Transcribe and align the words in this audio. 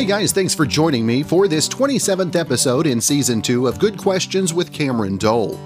Hey 0.00 0.06
guys, 0.06 0.32
thanks 0.32 0.54
for 0.54 0.64
joining 0.64 1.04
me 1.04 1.22
for 1.22 1.46
this 1.46 1.68
27th 1.68 2.34
episode 2.34 2.86
in 2.86 3.02
Season 3.02 3.42
2 3.42 3.66
of 3.66 3.78
Good 3.78 3.98
Questions 3.98 4.54
with 4.54 4.72
Cameron 4.72 5.18
Dole. 5.18 5.60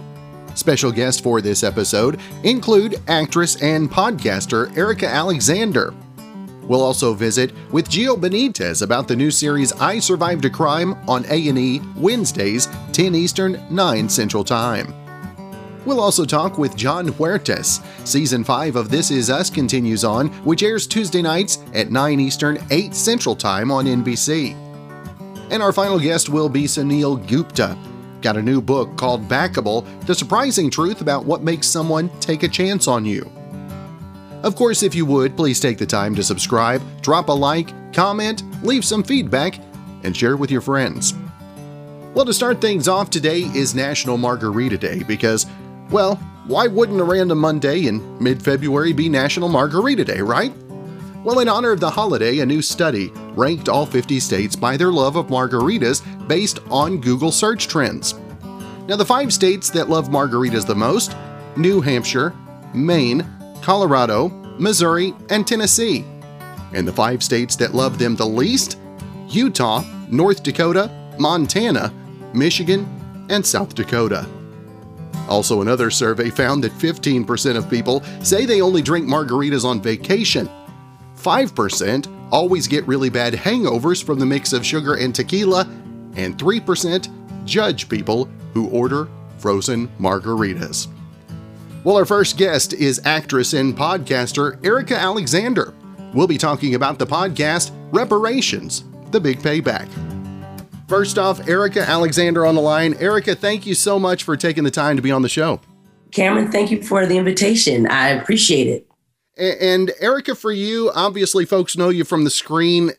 Special 0.56 0.90
guests 0.90 1.20
for 1.20 1.40
this 1.40 1.62
episode 1.62 2.18
include 2.42 3.00
actress 3.06 3.62
and 3.62 3.88
podcaster 3.88 4.76
Erika 4.76 5.06
Alexander. 5.06 5.94
We'll 6.62 6.82
also 6.82 7.14
visit 7.14 7.52
with 7.70 7.88
Gio 7.88 8.16
Benitez 8.16 8.82
about 8.82 9.06
the 9.06 9.14
new 9.14 9.30
series 9.30 9.72
I 9.74 10.00
Survived 10.00 10.46
a 10.46 10.50
Crime 10.50 10.94
on 11.08 11.24
A&E 11.26 11.80
Wednesdays, 11.96 12.68
10 12.92 13.14
Eastern, 13.14 13.64
9 13.70 14.08
Central 14.08 14.42
Time. 14.42 15.03
We'll 15.86 16.00
also 16.00 16.24
talk 16.24 16.56
with 16.56 16.76
Jon 16.76 17.08
Huertas. 17.08 17.82
Season 18.06 18.42
5 18.42 18.76
of 18.76 18.88
This 18.88 19.10
Is 19.10 19.28
Us 19.28 19.50
continues 19.50 20.04
on, 20.04 20.28
which 20.44 20.62
airs 20.62 20.86
Tuesday 20.86 21.20
nights 21.20 21.58
at 21.74 21.90
9 21.90 22.20
Eastern, 22.20 22.58
8 22.70 22.94
Central 22.94 23.36
Time 23.36 23.70
on 23.70 23.84
NBC. 23.84 24.54
And 25.50 25.62
our 25.62 25.72
final 25.72 25.98
guest 25.98 26.30
will 26.30 26.48
be 26.48 26.64
Suneel 26.64 27.26
Gupta. 27.28 27.76
Got 28.22 28.38
a 28.38 28.42
new 28.42 28.62
book 28.62 28.96
called 28.96 29.28
Backable 29.28 29.84
The 30.06 30.14
Surprising 30.14 30.70
Truth 30.70 31.02
About 31.02 31.26
What 31.26 31.42
Makes 31.42 31.66
Someone 31.66 32.08
Take 32.20 32.42
a 32.42 32.48
Chance 32.48 32.88
on 32.88 33.04
You. 33.04 33.30
Of 34.42 34.56
course, 34.56 34.82
if 34.82 34.94
you 34.94 35.04
would, 35.06 35.36
please 35.36 35.60
take 35.60 35.76
the 35.76 35.86
time 35.86 36.14
to 36.14 36.22
subscribe, 36.22 36.82
drop 37.02 37.28
a 37.28 37.32
like, 37.32 37.92
comment, 37.92 38.42
leave 38.62 38.84
some 38.84 39.02
feedback, 39.02 39.58
and 40.02 40.16
share 40.16 40.36
with 40.38 40.50
your 40.50 40.60
friends. 40.60 41.14
Well, 42.14 42.24
to 42.24 42.32
start 42.32 42.60
things 42.60 42.86
off, 42.86 43.10
today 43.10 43.40
is 43.54 43.74
National 43.74 44.16
Margarita 44.16 44.78
Day 44.78 45.02
because 45.02 45.46
well, 45.90 46.16
why 46.46 46.66
wouldn't 46.66 47.00
a 47.00 47.04
random 47.04 47.38
Monday 47.38 47.86
in 47.86 48.22
mid 48.22 48.42
February 48.42 48.92
be 48.92 49.08
National 49.08 49.48
Margarita 49.48 50.04
Day, 50.04 50.20
right? 50.20 50.52
Well, 51.24 51.38
in 51.38 51.48
honor 51.48 51.70
of 51.70 51.80
the 51.80 51.90
holiday, 51.90 52.40
a 52.40 52.46
new 52.46 52.60
study 52.60 53.10
ranked 53.34 53.70
all 53.70 53.86
50 53.86 54.20
states 54.20 54.54
by 54.54 54.76
their 54.76 54.92
love 54.92 55.16
of 55.16 55.28
margaritas 55.28 56.02
based 56.28 56.58
on 56.70 57.00
Google 57.00 57.32
search 57.32 57.66
trends. 57.66 58.14
Now, 58.86 58.96
the 58.96 59.06
five 59.06 59.32
states 59.32 59.70
that 59.70 59.88
love 59.88 60.08
margaritas 60.08 60.66
the 60.66 60.74
most 60.74 61.16
New 61.56 61.80
Hampshire, 61.80 62.34
Maine, 62.74 63.26
Colorado, 63.62 64.28
Missouri, 64.58 65.14
and 65.30 65.46
Tennessee. 65.46 66.04
And 66.74 66.86
the 66.86 66.92
five 66.92 67.22
states 67.22 67.56
that 67.56 67.74
love 67.74 67.98
them 67.98 68.16
the 68.16 68.26
least 68.26 68.78
Utah, 69.28 69.82
North 70.10 70.42
Dakota, 70.42 70.90
Montana, 71.18 71.90
Michigan, 72.34 73.26
and 73.30 73.44
South 73.44 73.74
Dakota. 73.74 74.26
Also, 75.28 75.60
another 75.60 75.90
survey 75.90 76.30
found 76.30 76.62
that 76.64 76.72
15% 76.72 77.56
of 77.56 77.70
people 77.70 78.02
say 78.22 78.44
they 78.44 78.60
only 78.60 78.82
drink 78.82 79.06
margaritas 79.06 79.64
on 79.64 79.80
vacation. 79.80 80.48
5% 81.16 82.28
always 82.30 82.66
get 82.66 82.86
really 82.86 83.10
bad 83.10 83.32
hangovers 83.32 84.04
from 84.04 84.18
the 84.18 84.26
mix 84.26 84.52
of 84.52 84.66
sugar 84.66 84.94
and 84.94 85.14
tequila, 85.14 85.68
and 86.16 86.36
3% 86.36 87.08
judge 87.44 87.88
people 87.88 88.28
who 88.52 88.68
order 88.68 89.08
frozen 89.38 89.88
margaritas. 89.98 90.88
Well, 91.84 91.96
our 91.96 92.06
first 92.06 92.38
guest 92.38 92.72
is 92.72 93.00
actress 93.04 93.52
and 93.52 93.76
podcaster 93.76 94.64
Erika 94.64 94.96
Alexander. 94.96 95.74
We'll 96.14 96.26
be 96.26 96.38
talking 96.38 96.74
about 96.76 96.98
the 96.98 97.06
podcast 97.06 97.72
Reparations 97.92 98.84
The 99.10 99.20
Big 99.20 99.40
Payback. 99.40 100.13
First 100.88 101.18
off, 101.18 101.48
Erika 101.48 101.80
Alexander 101.88 102.44
on 102.44 102.54
the 102.54 102.60
line. 102.60 102.94
Erika, 103.00 103.34
thank 103.34 103.66
you 103.66 103.74
so 103.74 103.98
much 103.98 104.22
for 104.22 104.36
taking 104.36 104.64
the 104.64 104.70
time 104.70 104.96
to 104.96 105.02
be 105.02 105.10
on 105.10 105.22
the 105.22 105.28
show. 105.28 105.60
Cameron, 106.10 106.52
thank 106.52 106.70
you 106.70 106.82
for 106.82 107.06
the 107.06 107.16
invitation. 107.16 107.86
I 107.88 108.08
appreciate 108.10 108.68
it. 108.68 108.86
And 109.36 109.90
Erika, 109.98 110.36
for 110.36 110.52
you, 110.52 110.92
obviously, 110.94 111.44
folks 111.44 111.76
know 111.76 111.88
you 111.88 112.04
from 112.04 112.22
the 112.22 112.30
screen. 112.30 112.92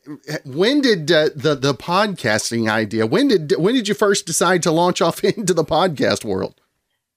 When 0.43 0.81
did 0.81 1.09
uh, 1.09 1.29
the 1.33 1.55
the 1.55 1.73
podcasting 1.73 2.69
idea? 2.69 3.05
When 3.05 3.29
did 3.29 3.53
when 3.57 3.73
did 3.73 3.87
you 3.87 3.93
first 3.93 4.25
decide 4.25 4.61
to 4.63 4.71
launch 4.71 5.01
off 5.01 5.23
into 5.23 5.53
the 5.53 5.63
podcast 5.63 6.25
world? 6.25 6.59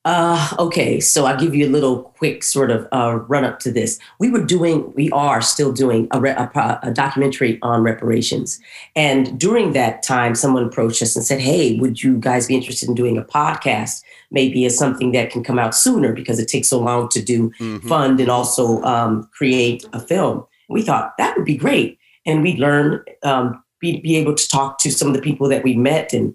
Uh, 0.09 0.49
okay, 0.59 1.01
so 1.01 1.27
I'll 1.27 1.39
give 1.39 1.55
you 1.55 1.67
a 1.67 1.69
little 1.69 2.05
quick 2.17 2.43
sort 2.43 2.71
of 2.71 2.89
uh, 2.93 3.17
run 3.29 3.45
up 3.45 3.59
to 3.59 3.71
this. 3.71 3.99
We 4.19 4.31
were 4.31 4.43
doing, 4.43 4.91
we 4.95 5.11
are 5.11 5.43
still 5.43 5.71
doing 5.71 6.09
a, 6.13 6.19
re- 6.19 6.31
a, 6.31 6.81
a, 6.83 6.91
documentary 6.91 7.59
on 7.61 7.83
reparations. 7.83 8.59
And 8.97 9.39
during 9.39 9.75
that 9.75 10.03
time, 10.03 10.35
someone 10.35 10.65
approached 10.65 11.03
us 11.03 11.15
and 11.15 11.23
said, 11.23 11.41
Hey, 11.41 11.77
would 11.79 12.03
you 12.03 12.17
guys 12.17 12.47
be 12.47 12.55
interested 12.55 12.89
in 12.89 12.95
doing 12.95 13.19
a 13.19 13.23
podcast? 13.23 14.03
Maybe 14.31 14.65
as 14.65 14.79
something 14.79 15.13
that 15.13 15.29
can 15.29 15.45
come 15.45 15.59
out 15.59 15.75
sooner 15.75 16.15
because 16.15 16.39
it 16.39 16.49
takes 16.49 16.69
so 16.69 16.81
long 16.81 17.11
to 17.11 17.21
do, 17.21 17.51
mm-hmm. 17.61 17.87
fund, 17.87 18.19
and 18.19 18.31
also 18.31 18.81
um, 18.85 19.29
create 19.35 19.85
a 19.93 20.01
film. 20.01 20.47
We 20.71 20.81
thought 20.81 21.19
that 21.19 21.37
would 21.37 21.45
be 21.45 21.59
great. 21.59 21.99
And 22.25 22.43
we'd 22.43 22.59
learn, 22.59 23.05
um, 23.25 23.63
be, 23.79 24.01
be 24.01 24.17
able 24.17 24.37
to 24.37 24.49
talk 24.49 24.79
to 24.79 24.91
some 24.91 25.09
of 25.09 25.15
the 25.15 25.21
people 25.21 25.51
that 25.51 25.65
we 25.65 25.77
met 25.77 26.15
and 26.15 26.35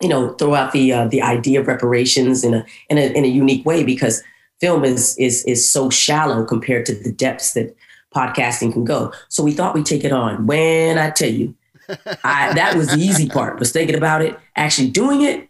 you 0.00 0.08
know, 0.08 0.32
throw 0.34 0.54
out 0.54 0.72
the 0.72 0.92
uh, 0.92 1.08
the 1.08 1.22
idea 1.22 1.60
of 1.60 1.66
reparations 1.66 2.42
in 2.42 2.54
a, 2.54 2.64
in 2.88 2.98
a 2.98 3.12
in 3.12 3.24
a 3.24 3.28
unique 3.28 3.64
way 3.66 3.84
because 3.84 4.22
film 4.60 4.84
is 4.84 5.16
is 5.18 5.44
is 5.44 5.70
so 5.70 5.90
shallow 5.90 6.44
compared 6.44 6.86
to 6.86 6.94
the 6.94 7.12
depths 7.12 7.52
that 7.52 7.74
podcasting 8.14 8.72
can 8.72 8.84
go. 8.84 9.12
So 9.28 9.42
we 9.42 9.52
thought 9.52 9.74
we'd 9.74 9.86
take 9.86 10.04
it 10.04 10.12
on. 10.12 10.46
When 10.46 10.98
I 10.98 11.10
tell 11.10 11.30
you, 11.30 11.54
I, 12.24 12.52
that 12.54 12.74
was 12.76 12.88
the 12.88 12.98
easy 12.98 13.28
part. 13.28 13.58
Was 13.58 13.72
thinking 13.72 13.96
about 13.96 14.22
it, 14.22 14.38
actually 14.56 14.90
doing 14.90 15.22
it. 15.22 15.48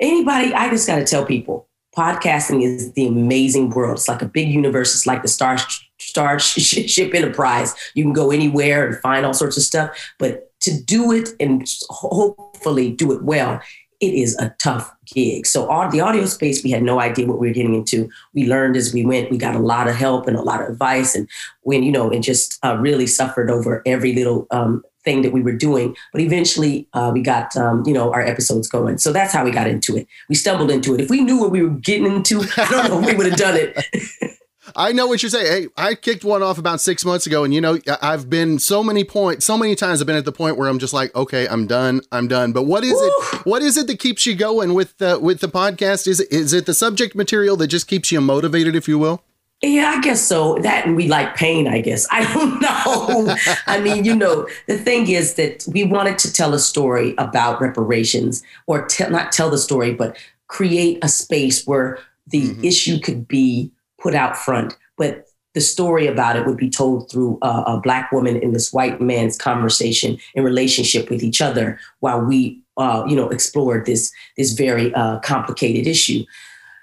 Anybody, 0.00 0.52
I 0.52 0.68
just 0.68 0.86
got 0.86 0.96
to 0.96 1.04
tell 1.04 1.24
people, 1.24 1.68
podcasting 1.96 2.64
is 2.64 2.92
the 2.92 3.06
amazing 3.06 3.70
world. 3.70 3.98
It's 3.98 4.08
like 4.08 4.22
a 4.22 4.26
big 4.26 4.48
universe. 4.48 4.94
It's 4.94 5.06
like 5.06 5.22
the 5.22 5.28
star 5.28 5.58
starship 5.98 7.14
enterprise. 7.14 7.74
You 7.94 8.04
can 8.04 8.12
go 8.12 8.30
anywhere 8.30 8.86
and 8.86 8.96
find 8.96 9.24
all 9.24 9.34
sorts 9.34 9.56
of 9.56 9.62
stuff, 9.62 9.90
but 10.18 10.48
to 10.62 10.82
do 10.82 11.12
it 11.12 11.30
and 11.40 11.66
hopefully 11.88 12.90
do 12.92 13.12
it 13.12 13.22
well 13.22 13.60
it 14.02 14.14
is 14.14 14.36
a 14.38 14.52
tough 14.58 14.92
gig. 15.06 15.46
So 15.46 15.70
all 15.70 15.88
the 15.88 16.00
audio 16.00 16.26
space, 16.26 16.64
we 16.64 16.72
had 16.72 16.82
no 16.82 16.98
idea 17.00 17.24
what 17.24 17.38
we 17.38 17.46
were 17.46 17.54
getting 17.54 17.74
into. 17.74 18.10
We 18.34 18.46
learned 18.46 18.76
as 18.76 18.92
we 18.92 19.06
went. 19.06 19.30
We 19.30 19.38
got 19.38 19.54
a 19.54 19.60
lot 19.60 19.88
of 19.88 19.94
help 19.94 20.26
and 20.26 20.36
a 20.36 20.42
lot 20.42 20.60
of 20.60 20.68
advice, 20.68 21.14
and 21.14 21.28
when 21.62 21.84
you 21.84 21.92
know, 21.92 22.10
and 22.10 22.22
just 22.22 22.58
uh, 22.64 22.76
really 22.76 23.06
suffered 23.06 23.48
over 23.48 23.80
every 23.86 24.12
little 24.12 24.48
um, 24.50 24.82
thing 25.04 25.22
that 25.22 25.32
we 25.32 25.40
were 25.40 25.52
doing. 25.52 25.96
But 26.12 26.20
eventually, 26.20 26.88
uh, 26.94 27.12
we 27.14 27.22
got 27.22 27.56
um, 27.56 27.84
you 27.86 27.94
know 27.94 28.12
our 28.12 28.22
episodes 28.22 28.68
going. 28.68 28.98
So 28.98 29.12
that's 29.12 29.32
how 29.32 29.44
we 29.44 29.52
got 29.52 29.68
into 29.68 29.96
it. 29.96 30.08
We 30.28 30.34
stumbled 30.34 30.72
into 30.72 30.94
it. 30.94 31.00
If 31.00 31.08
we 31.08 31.20
knew 31.20 31.38
what 31.38 31.52
we 31.52 31.62
were 31.62 31.70
getting 31.70 32.06
into, 32.06 32.42
I 32.56 32.68
don't 32.68 32.88
know 32.88 33.00
if 33.00 33.06
we 33.06 33.14
would 33.14 33.26
have 33.26 33.38
done 33.38 33.56
it. 33.56 34.36
I 34.76 34.92
know 34.92 35.06
what 35.06 35.22
you're 35.22 35.30
saying. 35.30 35.46
Hey, 35.46 35.68
I 35.76 35.94
kicked 35.94 36.24
one 36.24 36.42
off 36.42 36.58
about 36.58 36.80
six 36.80 37.04
months 37.04 37.26
ago, 37.26 37.44
and 37.44 37.52
you 37.52 37.60
know, 37.60 37.78
I've 38.00 38.30
been 38.30 38.58
so 38.58 38.82
many 38.82 39.04
points, 39.04 39.44
so 39.44 39.58
many 39.58 39.74
times 39.74 40.00
I've 40.00 40.06
been 40.06 40.16
at 40.16 40.24
the 40.24 40.32
point 40.32 40.56
where 40.56 40.68
I'm 40.68 40.78
just 40.78 40.92
like, 40.92 41.14
okay, 41.14 41.48
I'm 41.48 41.66
done, 41.66 42.00
I'm 42.12 42.28
done. 42.28 42.52
But 42.52 42.64
what 42.64 42.84
is 42.84 42.92
Woo! 42.92 43.00
it? 43.00 43.46
What 43.46 43.62
is 43.62 43.76
it 43.76 43.86
that 43.88 43.98
keeps 43.98 44.24
you 44.24 44.34
going 44.34 44.74
with 44.74 44.96
the 44.98 45.18
with 45.18 45.40
the 45.40 45.48
podcast? 45.48 46.06
Is 46.06 46.20
is 46.20 46.52
it 46.52 46.66
the 46.66 46.74
subject 46.74 47.14
material 47.14 47.56
that 47.56 47.68
just 47.68 47.88
keeps 47.88 48.12
you 48.12 48.20
motivated, 48.20 48.76
if 48.76 48.86
you 48.86 48.98
will? 48.98 49.22
Yeah, 49.62 49.94
I 49.96 50.00
guess 50.00 50.20
so. 50.20 50.58
That 50.58 50.86
and 50.86 50.96
we 50.96 51.06
like 51.08 51.36
pain, 51.36 51.68
I 51.68 51.80
guess. 51.80 52.06
I 52.10 52.24
don't 52.32 52.60
know. 53.26 53.36
I 53.66 53.80
mean, 53.80 54.04
you 54.04 54.14
know, 54.14 54.48
the 54.66 54.78
thing 54.78 55.08
is 55.08 55.34
that 55.34 55.64
we 55.72 55.84
wanted 55.84 56.18
to 56.18 56.32
tell 56.32 56.52
a 56.54 56.58
story 56.58 57.14
about 57.18 57.60
reparations, 57.60 58.42
or 58.66 58.86
te- 58.86 59.08
not 59.08 59.32
tell 59.32 59.50
the 59.50 59.58
story, 59.58 59.94
but 59.94 60.16
create 60.48 60.98
a 61.02 61.08
space 61.08 61.66
where 61.66 61.98
the 62.26 62.50
mm-hmm. 62.50 62.64
issue 62.64 62.98
could 63.00 63.26
be 63.26 63.70
put 64.02 64.14
out 64.14 64.36
front, 64.36 64.76
but 64.96 65.26
the 65.54 65.60
story 65.60 66.06
about 66.06 66.36
it 66.36 66.46
would 66.46 66.56
be 66.56 66.70
told 66.70 67.10
through 67.10 67.38
a, 67.42 67.48
a 67.66 67.80
black 67.80 68.10
woman 68.10 68.36
and 68.42 68.54
this 68.54 68.72
white 68.72 69.00
man's 69.00 69.36
conversation 69.36 70.18
and 70.34 70.44
relationship 70.44 71.10
with 71.10 71.22
each 71.22 71.42
other 71.42 71.78
while 72.00 72.20
we, 72.20 72.62
uh, 72.78 73.04
you 73.06 73.14
know, 73.14 73.28
explored 73.28 73.84
this 73.84 74.10
this 74.36 74.52
very 74.52 74.94
uh, 74.94 75.18
complicated 75.20 75.86
issue. 75.86 76.24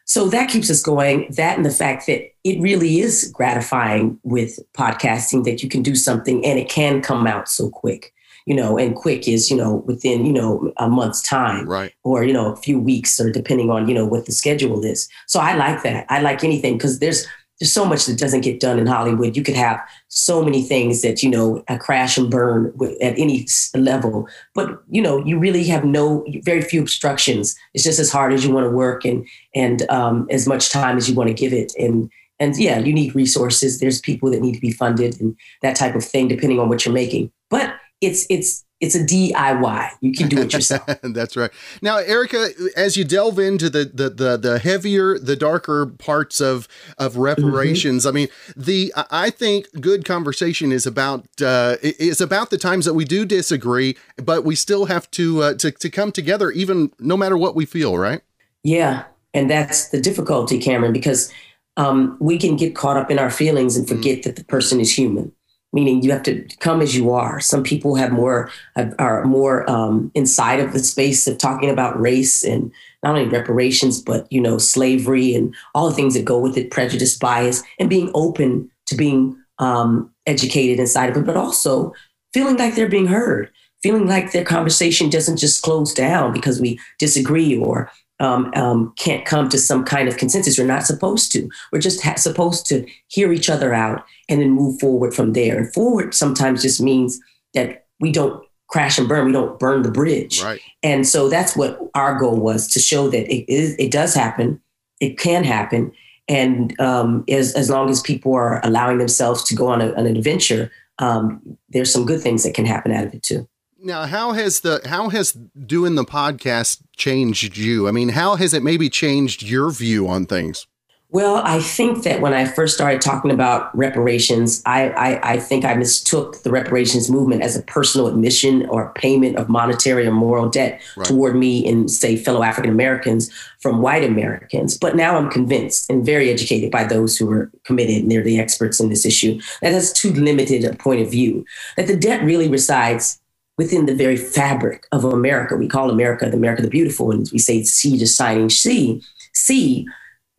So 0.06 0.28
that 0.30 0.50
keeps 0.50 0.70
us 0.70 0.82
going. 0.82 1.28
That 1.36 1.58
and 1.58 1.66
the 1.66 1.72
fact 1.72 2.08
that 2.08 2.32
it 2.44 2.62
really 2.62 3.00
is 3.00 3.32
gratifying 3.34 4.20
with 4.24 4.60
podcasting 4.74 5.46
that 5.46 5.62
you 5.62 5.70
can 5.70 5.82
do 5.82 5.96
something 5.96 6.46
and 6.46 6.60
it 6.60 6.70
can 6.70 7.02
come 7.02 7.28
out 7.28 7.50
so 7.50 7.70
quick 7.70 8.14
you 8.50 8.56
know, 8.56 8.80
and 8.80 8.96
quick 8.96 9.28
is, 9.28 9.52
you 9.52 9.56
know, 9.56 9.76
within, 9.86 10.26
you 10.26 10.34
know, 10.34 10.74
a 10.78 10.90
month's 10.90 11.22
time. 11.22 11.70
Right. 11.70 11.94
Or, 12.04 12.24
you 12.24 12.34
know, 12.34 12.52
a 12.52 12.56
few 12.56 12.80
weeks 12.80 13.20
or 13.20 13.32
depending 13.32 13.70
on, 13.70 13.88
you 13.88 13.94
know, 13.94 14.08
what 14.08 14.26
the 14.26 14.32
schedule 14.32 14.84
is. 14.84 15.08
So 15.28 15.40
I 15.40 15.56
like 15.56 15.84
that. 15.84 16.08
I 16.10 16.20
like 16.22 16.44
anything 16.44 16.74
because 16.76 16.98
there's 16.98 17.28
there's 17.60 17.72
so 17.72 17.86
much 17.86 18.06
that 18.06 18.18
doesn't 18.18 18.42
get 18.42 18.60
done 18.60 18.80
in 18.80 18.88
Hollywood. 18.88 19.36
You 19.38 19.44
could 19.44 19.56
have 19.56 19.80
so 20.08 20.42
many 20.42 20.64
things 20.64 21.02
that, 21.04 21.22
you 21.22 21.30
know, 21.30 21.64
a 21.68 21.78
crash 21.78 22.18
and 22.18 22.32
burn 22.32 22.74
at 23.02 23.20
any 23.20 23.48
level. 23.76 24.28
But, 24.56 24.82
you 24.90 25.02
know, 25.02 25.24
you 25.26 25.38
really 25.38 25.66
have 25.66 25.84
no, 25.84 26.26
very 26.44 26.62
few 26.62 26.82
obstructions. 26.82 27.56
It's 27.74 27.84
just 27.84 28.00
as 28.00 28.12
hard 28.12 28.34
as 28.34 28.46
you 28.46 28.54
want 28.54 28.66
to 28.66 28.72
work 28.72 29.04
and, 29.04 29.28
and 29.54 29.88
um, 29.92 30.26
as 30.32 30.48
much 30.48 30.70
time 30.70 30.96
as 30.96 31.10
you 31.10 31.16
want 31.16 31.28
to 31.28 31.34
give 31.34 31.52
it. 31.52 31.74
And, 31.78 32.10
and 32.40 32.56
yeah, 32.58 32.80
you 32.80 32.94
need 32.94 33.14
resources. 33.14 33.80
There's 33.80 34.00
people 34.00 34.32
that 34.32 34.42
need 34.42 34.56
to 34.56 34.62
be 34.62 34.72
funded 34.72 35.20
and 35.20 35.36
that 35.62 35.76
type 35.76 35.96
of 35.96 36.06
thing, 36.06 36.30
depending 36.30 36.62
on 36.62 36.70
what 36.70 36.86
you're 36.86 36.94
making. 36.94 37.30
But 37.50 37.76
it's 38.02 38.26
it's 38.30 38.66
it's 38.80 38.96
a 38.96 39.04
DIY. 39.04 39.90
You 40.00 40.14
can 40.14 40.30
do 40.30 40.40
it 40.40 40.54
yourself. 40.54 40.88
That's 41.04 41.36
right. 41.36 41.52
Now, 41.82 41.98
Erika, 41.98 42.50
as 42.78 42.96
you 42.96 43.04
delve 43.04 43.38
into 43.38 43.70
the 43.70 43.86
the 43.86 44.10
the, 44.10 44.38
the 44.38 44.60
heavier, 44.60 45.20
the 45.20 45.36
darker 45.36 45.86
parts 45.86 46.40
of 46.40 46.68
of 46.98 47.18
reparations, 47.18 48.04
mm-hmm. 48.04 48.10
I 48.10 48.20
mean, 48.20 48.28
the 48.56 48.94
I 48.96 49.30
think 49.30 49.68
good 49.82 50.06
conversation 50.06 50.72
is 50.72 50.86
about 50.86 51.26
uh, 51.42 51.76
is 51.82 52.22
about 52.22 52.52
the 52.52 52.58
times 52.58 52.86
that 52.86 52.94
we 52.94 53.06
do 53.06 53.26
disagree, 53.26 53.98
but 54.18 54.44
we 54.46 54.56
still 54.56 54.86
have 54.86 55.12
to 55.12 55.44
uh, 55.44 55.54
to 55.56 55.72
to 55.72 55.90
come 55.90 56.12
together, 56.12 56.52
even 56.52 56.92
no 57.00 57.18
matter 57.18 57.38
what 57.38 57.56
we 57.56 57.66
feel. 57.66 57.98
Right? 57.98 58.22
Yeah, 58.64 59.04
and 59.34 59.50
that's 59.50 59.90
the 59.90 60.00
difficulty, 60.00 60.60
Cameron, 60.60 60.94
because 60.94 61.34
um, 61.76 62.18
we 62.20 62.38
can 62.38 62.56
get 62.56 62.76
caught 62.76 62.98
up 62.98 63.12
in 63.12 63.20
our 63.20 63.30
feelings 63.30 63.76
and 63.76 63.88
forget 63.88 64.20
mm. 64.20 64.24
that 64.24 64.36
the 64.38 64.44
person 64.46 64.80
is 64.80 64.98
human 64.98 65.34
meaning 65.74 66.02
you 66.02 66.12
have 66.12 66.24
to 66.24 66.44
come 66.60 66.82
as 66.82 66.96
you 66.96 67.12
are. 67.12 67.40
Some 67.40 67.64
people 67.64 67.96
have 67.96 68.12
more 68.12 68.50
are 68.98 69.24
more 69.26 69.70
um, 69.70 70.12
inside 70.16 70.60
of 70.60 70.74
the 70.74 70.80
space 70.80 71.28
of 71.28 71.38
talking 71.38 71.70
about 71.70 72.00
race 72.00 72.44
and 72.44 72.72
not 73.04 73.16
only 73.16 73.30
reparations, 73.30 74.02
but 74.02 74.32
you 74.32 74.42
know 74.42 74.58
slavery 74.58 75.34
and 75.34 75.54
all 75.76 75.90
the 75.90 75.96
things 75.96 76.14
that 76.14 76.26
go 76.26 76.40
with 76.40 76.58
it, 76.58 76.72
prejudice, 76.72 77.18
bias, 77.18 77.64
and 77.80 77.90
being 77.90 78.12
open 78.14 78.70
to 78.88 78.96
being 78.96 79.38
um, 79.60 80.12
educated 80.26 80.80
inside 80.80 81.10
of 81.10 81.18
it, 81.18 81.26
but 81.26 81.38
also 81.38 81.94
feeling 82.34 82.58
like 82.58 82.76
they're 82.76 82.90
being 82.90 83.08
heard, 83.08 83.50
feeling 83.84 84.08
like 84.08 84.32
their 84.32 84.46
conversation 84.46 85.10
doesn't 85.10 85.38
just 85.38 85.62
close 85.62 85.94
down 85.94 86.34
because 86.34 86.60
we 86.60 86.80
disagree 86.98 87.58
or 87.58 87.92
um, 88.20 88.52
um, 88.56 88.94
can't 88.98 89.26
come 89.26 89.50
to 89.50 89.58
some 89.58 89.84
kind 89.84 90.10
of 90.10 90.18
consensus. 90.18 90.58
We're 90.58 90.66
not 90.66 90.86
supposed 90.86 91.32
to. 91.34 91.50
We're 91.72 91.80
just 91.80 92.04
ha- 92.04 92.16
supposed 92.16 92.66
to 92.68 92.86
hear 93.08 93.32
each 93.32 93.50
other 93.50 93.74
out 93.74 94.04
and 94.28 94.42
then 94.42 94.52
move 94.52 94.80
forward 94.80 95.14
from 95.14 95.34
there. 95.34 95.58
And 95.58 95.74
forward 95.74 96.14
sometimes 96.14 96.62
just 96.62 96.82
means 96.82 97.20
that 97.54 97.86
we 98.00 98.12
don't 98.12 98.44
crash 98.68 98.98
and 98.98 99.08
burn. 99.08 99.26
We 99.26 99.32
don't 99.32 99.60
burn 99.60 99.82
the 99.82 99.92
bridge. 99.92 100.42
Right. 100.42 100.62
And 100.84 101.08
so 101.08 101.30
that's 101.30 101.56
what 101.56 101.80
our 101.96 102.20
goal 102.20 102.40
was 102.40 102.68
to 102.70 102.80
show 102.80 103.10
that 103.10 103.34
it, 103.34 103.52
is, 103.52 103.76
it 103.80 103.92
does 103.92 104.14
happen. 104.14 104.62
It 105.00 105.18
can 105.18 105.44
happen. 105.44 105.92
And 106.28 106.80
um, 106.80 107.24
as, 107.28 107.56
as 107.56 107.70
long 107.70 107.90
as 107.90 108.02
people 108.02 108.34
are 108.36 108.64
allowing 108.64 109.00
themselves 109.00 109.44
to 109.46 109.56
go 109.56 109.68
on 109.68 109.82
a, 109.82 109.92
an 109.94 110.06
adventure, 110.06 110.72
um, 111.00 111.58
there's 111.70 111.92
some 111.92 112.06
good 112.06 112.22
things 112.22 112.44
that 112.44 112.54
can 112.54 112.66
happen 112.66 112.92
out 112.92 113.06
of 113.06 113.14
it 113.14 113.24
too. 113.24 113.48
Now, 113.82 114.06
how 114.06 114.34
has 114.34 114.60
the 114.60 114.82
how 114.86 115.10
has 115.10 115.32
doing 115.32 115.96
the 115.96 116.04
podcast 116.04 116.82
changed 116.98 117.58
you? 117.58 117.88
I 117.88 117.92
mean, 117.92 118.10
how 118.10 118.36
has 118.36 118.54
it 118.54 118.64
maybe 118.64 118.90
changed 118.90 119.42
your 119.42 119.72
view 119.72 120.08
on 120.08 120.26
things? 120.26 120.68
Well, 121.12 121.42
I 121.44 121.60
think 121.60 122.04
that 122.04 122.22
when 122.22 122.34
I 122.34 122.46
first 122.46 122.76
started 122.76 123.02
talking 123.02 123.32
about 123.32 123.76
reparations, 123.76 124.62
I, 124.68 124.90
I, 124.90 125.32
I, 125.32 125.40
think 125.40 125.66
I 125.66 125.74
mistook 125.74 126.44
the 126.44 126.52
reparations 126.52 127.10
movement 127.10 127.42
as 127.42 127.58
a 127.58 127.64
personal 127.64 128.06
admission 128.06 128.68
or 128.68 128.94
payment 128.94 129.36
of 129.36 129.50
monetary 129.50 130.06
or 130.06 130.12
moral 130.12 130.50
debt 130.50 130.84
right. 130.96 131.08
toward 131.08 131.36
me 131.36 131.68
and, 131.68 131.90
say, 131.90 132.16
fellow 132.16 132.44
African 132.44 132.72
Americans 132.72 133.32
from 133.60 133.82
white 133.82 134.04
Americans. 134.04 134.78
But 134.78 134.96
now 134.96 135.18
I'm 135.18 135.32
convinced 135.32 135.90
and 135.90 136.06
very 136.06 136.30
educated 136.30 136.70
by 136.70 136.84
those 136.84 137.18
who 137.18 137.28
are 137.32 137.52
committed 137.64 138.04
and 138.04 138.12
they're 138.12 138.22
the 138.22 138.40
experts 138.40 138.80
in 138.80 138.90
this 138.90 139.04
issue 139.04 139.40
that 139.64 139.72
that's 139.72 139.92
too 139.92 140.14
limited 140.14 140.64
a 140.64 140.76
point 140.76 141.02
of 141.02 141.10
view, 141.10 141.44
that 141.76 141.88
the 141.88 141.98
debt 141.98 142.24
really 142.24 142.48
resides 142.48 143.20
within 143.60 143.88
the 143.88 143.94
very 143.94 144.16
fabric 144.16 144.88
of 144.94 145.04
America. 145.04 145.58
We 145.58 145.68
call 145.68 145.92
America 145.92 146.30
the 146.30 146.38
America 146.38 146.62
of 146.62 146.64
the 146.64 146.72
Beautiful, 146.72 147.12
and 147.12 147.30
we 147.34 147.40
say 147.40 147.62
sea 147.64 147.98
deciding 147.98 148.50
sea, 148.50 149.04
sea, 149.34 149.86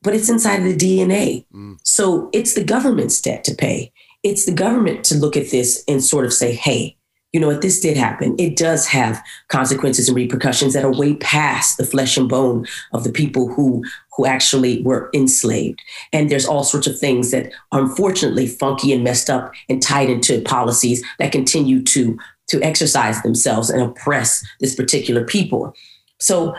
but 0.01 0.15
it's 0.15 0.31
inside 0.31 0.61
of 0.61 0.65
the 0.65 0.75
DNA. 0.75 1.45
Mm. 1.55 1.77
So 1.83 2.31
it's 2.33 2.55
the 2.55 2.65
government's 2.65 3.21
debt 3.21 3.45
to 3.45 3.55
pay. 3.55 3.93
It's 4.23 4.47
the 4.47 4.55
government 4.55 5.05
to 5.05 5.17
look 5.17 5.37
at 5.37 5.51
this 5.51 5.85
and 5.87 6.03
sort 6.03 6.25
of 6.25 6.33
say, 6.33 6.55
hey, 6.55 6.97
you 7.35 7.41
know 7.41 7.49
what, 7.49 7.61
this 7.61 7.79
did 7.79 7.99
happen. 7.99 8.35
It 8.39 8.57
does 8.57 8.87
have 8.87 9.23
consequences 9.49 10.09
and 10.09 10.17
repercussions 10.17 10.73
that 10.73 10.85
are 10.85 10.93
way 10.93 11.15
past 11.17 11.77
the 11.77 11.85
flesh 11.85 12.17
and 12.17 12.29
bone 12.29 12.67
of 12.95 13.05
the 13.05 13.13
people 13.13 13.53
who 13.53 13.85
who 14.17 14.25
actually 14.25 14.83
were 14.83 15.11
enslaved. 15.15 15.81
And 16.13 16.31
there's 16.31 16.47
all 16.47 16.65
sorts 16.65 16.87
of 16.87 16.99
things 16.99 17.31
that 17.33 17.53
are 17.71 17.83
unfortunately 17.83 18.47
funky 18.47 18.93
and 18.93 19.05
messed 19.05 19.31
up 19.31 19.53
and 19.69 19.83
tied 19.83 20.11
into 20.11 20.41
policies 20.41 21.05
that 21.19 21.33
continue 21.33 21.83
to 21.85 22.19
to 22.51 22.63
exercise 22.63 23.21
themselves 23.23 23.71
and 23.71 23.83
oppress 23.83 24.45
this 24.61 24.75
particular 24.75 25.25
people. 25.25 25.75
So 26.19 26.55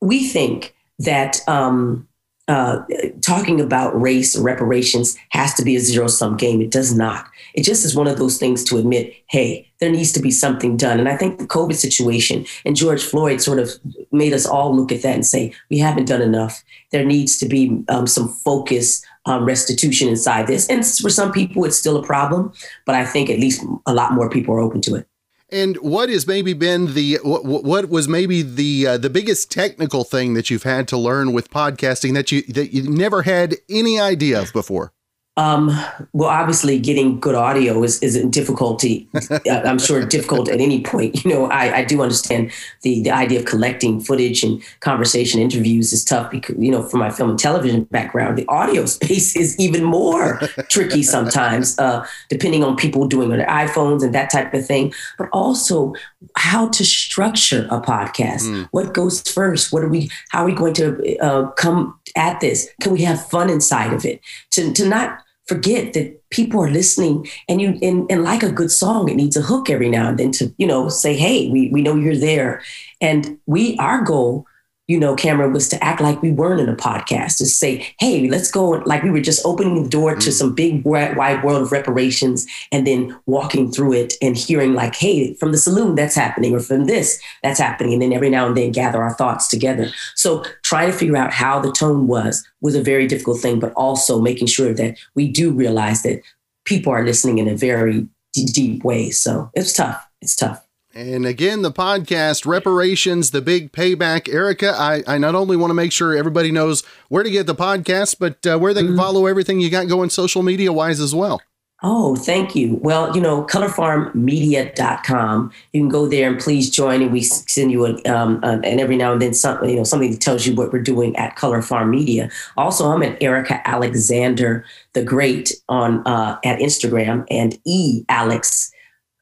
we 0.00 0.28
think 0.28 0.74
that 0.98 1.40
um, 1.48 2.06
uh, 2.50 2.82
talking 3.20 3.60
about 3.60 3.98
race 4.00 4.36
reparations 4.36 5.16
has 5.28 5.54
to 5.54 5.64
be 5.64 5.76
a 5.76 5.80
zero 5.80 6.08
sum 6.08 6.36
game. 6.36 6.60
It 6.60 6.72
does 6.72 6.92
not. 6.94 7.26
It 7.54 7.62
just 7.62 7.84
is 7.84 7.94
one 7.94 8.08
of 8.08 8.18
those 8.18 8.38
things 8.38 8.64
to 8.64 8.78
admit, 8.78 9.14
hey, 9.28 9.70
there 9.78 9.90
needs 9.90 10.12
to 10.12 10.20
be 10.20 10.32
something 10.32 10.76
done. 10.76 10.98
And 10.98 11.08
I 11.08 11.16
think 11.16 11.38
the 11.38 11.46
COVID 11.46 11.76
situation 11.76 12.44
and 12.64 12.76
George 12.76 13.04
Floyd 13.04 13.40
sort 13.40 13.60
of 13.60 13.70
made 14.10 14.32
us 14.32 14.46
all 14.46 14.74
look 14.74 14.90
at 14.90 15.02
that 15.02 15.14
and 15.14 15.24
say, 15.24 15.52
we 15.70 15.78
haven't 15.78 16.06
done 16.08 16.22
enough. 16.22 16.62
There 16.90 17.04
needs 17.04 17.38
to 17.38 17.46
be 17.46 17.84
um, 17.88 18.06
some 18.06 18.28
focus 18.28 19.04
um, 19.26 19.44
restitution 19.44 20.08
inside 20.08 20.46
this. 20.46 20.68
And 20.68 20.84
for 20.84 21.10
some 21.10 21.30
people, 21.30 21.64
it's 21.64 21.78
still 21.78 21.96
a 21.96 22.02
problem, 22.02 22.52
but 22.84 22.94
I 22.94 23.04
think 23.04 23.30
at 23.30 23.38
least 23.38 23.64
a 23.86 23.94
lot 23.94 24.12
more 24.12 24.28
people 24.28 24.54
are 24.54 24.60
open 24.60 24.80
to 24.82 24.96
it. 24.96 25.06
And 25.52 25.76
what 25.78 26.08
has 26.08 26.26
maybe 26.26 26.52
been 26.52 26.94
the 26.94 27.18
what, 27.22 27.64
what 27.64 27.88
was 27.88 28.06
maybe 28.08 28.42
the 28.42 28.86
uh, 28.86 28.98
the 28.98 29.10
biggest 29.10 29.50
technical 29.50 30.04
thing 30.04 30.34
that 30.34 30.50
you've 30.50 30.62
had 30.62 30.86
to 30.88 30.96
learn 30.96 31.32
with 31.32 31.50
podcasting 31.50 32.14
that 32.14 32.30
you 32.30 32.42
that 32.42 32.72
you 32.72 32.88
never 32.88 33.22
had 33.22 33.56
any 33.68 33.98
idea 33.98 34.40
of 34.40 34.52
before? 34.52 34.92
Um, 35.40 35.68
well, 36.12 36.28
obviously, 36.28 36.78
getting 36.78 37.18
good 37.18 37.34
audio 37.34 37.82
is, 37.82 38.02
is 38.02 38.14
a 38.14 38.26
difficulty. 38.26 39.08
I'm 39.50 39.78
sure 39.78 40.04
difficult 40.04 40.50
at 40.50 40.60
any 40.60 40.82
point. 40.82 41.24
You 41.24 41.32
know, 41.32 41.46
I, 41.46 41.78
I 41.78 41.84
do 41.84 42.02
understand 42.02 42.52
the, 42.82 43.02
the 43.02 43.10
idea 43.10 43.38
of 43.38 43.46
collecting 43.46 44.02
footage 44.02 44.42
and 44.42 44.62
conversation 44.80 45.40
interviews 45.40 45.94
is 45.94 46.04
tough 46.04 46.30
because, 46.30 46.56
you 46.58 46.70
know, 46.70 46.82
from 46.82 47.00
my 47.00 47.10
film 47.10 47.30
and 47.30 47.38
television 47.38 47.84
background, 47.84 48.36
the 48.36 48.46
audio 48.48 48.84
space 48.96 49.34
is 49.34 49.58
even 49.58 49.82
more 49.82 50.38
tricky 50.68 51.02
sometimes, 51.02 51.78
uh, 51.78 52.06
depending 52.28 52.62
on 52.62 52.76
people 52.76 53.08
doing 53.08 53.32
on 53.32 53.38
their 53.38 53.46
iPhones 53.46 54.02
and 54.02 54.14
that 54.14 54.30
type 54.30 54.52
of 54.52 54.66
thing. 54.66 54.92
But 55.16 55.30
also, 55.32 55.94
how 56.36 56.68
to 56.68 56.84
structure 56.84 57.66
a 57.70 57.80
podcast. 57.80 58.42
Mm. 58.42 58.68
What 58.72 58.92
goes 58.92 59.22
first? 59.22 59.72
What 59.72 59.84
are 59.84 59.88
we? 59.88 60.10
How 60.28 60.42
are 60.42 60.46
we 60.46 60.52
going 60.52 60.74
to 60.74 61.18
uh, 61.18 61.50
come 61.52 61.98
at 62.14 62.40
this? 62.40 62.68
Can 62.82 62.92
we 62.92 63.02
have 63.04 63.26
fun 63.28 63.48
inside 63.48 63.94
of 63.94 64.04
it? 64.04 64.20
To 64.50 64.72
to 64.74 64.86
not 64.86 65.22
forget 65.50 65.92
that 65.94 66.06
people 66.30 66.62
are 66.62 66.70
listening 66.70 67.26
and 67.48 67.60
you 67.60 67.70
and, 67.82 67.98
and 68.10 68.22
like 68.22 68.44
a 68.44 68.52
good 68.52 68.70
song 68.70 69.08
it 69.08 69.16
needs 69.16 69.36
a 69.36 69.48
hook 69.50 69.68
every 69.68 69.90
now 69.96 70.08
and 70.10 70.18
then 70.18 70.30
to 70.30 70.44
you 70.58 70.66
know 70.70 70.88
say 70.88 71.12
hey 71.24 71.50
we, 71.50 71.68
we 71.70 71.82
know 71.82 71.96
you're 71.96 72.16
there. 72.16 72.62
And 73.00 73.38
we 73.46 73.76
our 73.78 74.02
goal 74.02 74.46
you 74.90 74.98
know, 74.98 75.14
Cameron, 75.14 75.52
was 75.52 75.68
to 75.68 75.84
act 75.84 76.00
like 76.00 76.20
we 76.20 76.32
weren't 76.32 76.60
in 76.60 76.68
a 76.68 76.74
podcast, 76.74 77.38
to 77.38 77.46
say, 77.46 77.94
hey, 78.00 78.28
let's 78.28 78.50
go, 78.50 78.70
like 78.86 79.04
we 79.04 79.10
were 79.12 79.20
just 79.20 79.40
opening 79.46 79.80
the 79.80 79.88
door 79.88 80.16
to 80.16 80.30
mm. 80.30 80.32
some 80.32 80.52
big 80.52 80.84
wide 80.84 81.44
world 81.44 81.62
of 81.62 81.70
reparations 81.70 82.44
and 82.72 82.84
then 82.88 83.16
walking 83.26 83.70
through 83.70 83.92
it 83.92 84.14
and 84.20 84.36
hearing, 84.36 84.74
like, 84.74 84.96
hey, 84.96 85.34
from 85.34 85.52
the 85.52 85.58
saloon, 85.58 85.94
that's 85.94 86.16
happening, 86.16 86.52
or 86.56 86.58
from 86.58 86.86
this, 86.86 87.22
that's 87.44 87.60
happening. 87.60 87.92
And 87.92 88.02
then 88.02 88.12
every 88.12 88.30
now 88.30 88.48
and 88.48 88.56
then 88.56 88.72
gather 88.72 89.00
our 89.00 89.14
thoughts 89.14 89.46
together. 89.46 89.90
So 90.16 90.42
trying 90.64 90.90
to 90.90 90.98
figure 90.98 91.16
out 91.16 91.32
how 91.32 91.60
the 91.60 91.70
tone 91.70 92.08
was 92.08 92.44
was 92.60 92.74
a 92.74 92.82
very 92.82 93.06
difficult 93.06 93.38
thing, 93.38 93.60
but 93.60 93.72
also 93.74 94.20
making 94.20 94.48
sure 94.48 94.74
that 94.74 94.98
we 95.14 95.28
do 95.28 95.52
realize 95.52 96.02
that 96.02 96.20
people 96.64 96.92
are 96.92 97.04
listening 97.04 97.38
in 97.38 97.46
a 97.46 97.56
very 97.56 98.08
deep, 98.32 98.52
deep 98.52 98.82
way. 98.82 99.10
So 99.10 99.52
it's 99.54 99.72
tough. 99.72 100.04
It's 100.20 100.34
tough. 100.34 100.66
And 100.92 101.24
again, 101.24 101.62
the 101.62 101.70
podcast, 101.70 102.44
Reparations, 102.44 103.30
The 103.30 103.40
Big 103.40 103.70
Payback. 103.70 104.28
Erika, 104.28 104.74
I, 104.76 105.04
I 105.06 105.18
not 105.18 105.36
only 105.36 105.56
want 105.56 105.70
to 105.70 105.74
make 105.74 105.92
sure 105.92 106.16
everybody 106.16 106.50
knows 106.50 106.82
where 107.08 107.22
to 107.22 107.30
get 107.30 107.46
the 107.46 107.54
podcast, 107.54 108.16
but 108.18 108.44
uh, 108.44 108.58
where 108.58 108.74
they 108.74 108.80
can 108.80 108.90
mm-hmm. 108.90 108.98
follow 108.98 109.26
everything 109.26 109.60
you 109.60 109.70
got 109.70 109.86
going 109.86 110.10
social 110.10 110.42
media 110.42 110.72
wise 110.72 110.98
as 110.98 111.14
well. 111.14 111.40
Oh, 111.82 112.14
thank 112.14 112.54
you. 112.56 112.78
Well, 112.82 113.14
you 113.14 113.22
know, 113.22 113.44
colorfarmmedia.com. 113.44 115.52
You 115.72 115.80
can 115.80 115.88
go 115.88 116.08
there 116.08 116.28
and 116.28 116.38
please 116.40 116.68
join, 116.68 117.00
and 117.02 117.12
we 117.12 117.22
send 117.22 117.72
you 117.72 117.86
a, 117.86 117.94
um, 118.04 118.40
a, 118.42 118.60
and 118.64 118.80
every 118.80 118.96
now 118.96 119.12
and 119.12 119.22
then 119.22 119.32
some, 119.32 119.64
you 119.64 119.76
know, 119.76 119.84
something 119.84 120.10
that 120.10 120.20
tells 120.20 120.44
you 120.44 120.56
what 120.56 120.72
we're 120.72 120.82
doing 120.82 121.14
at 121.16 121.36
Color 121.36 121.62
Farm 121.62 121.90
Media. 121.90 122.28
Also, 122.56 122.90
I'm 122.90 123.04
at 123.04 123.22
Erika 123.22 123.62
Alexander 123.66 124.64
the 124.92 125.04
Great 125.04 125.52
on 125.68 126.04
uh, 126.06 126.40
at 126.44 126.58
Instagram 126.58 127.24
and 127.30 127.56
E 127.64 128.04
Alex 128.08 128.72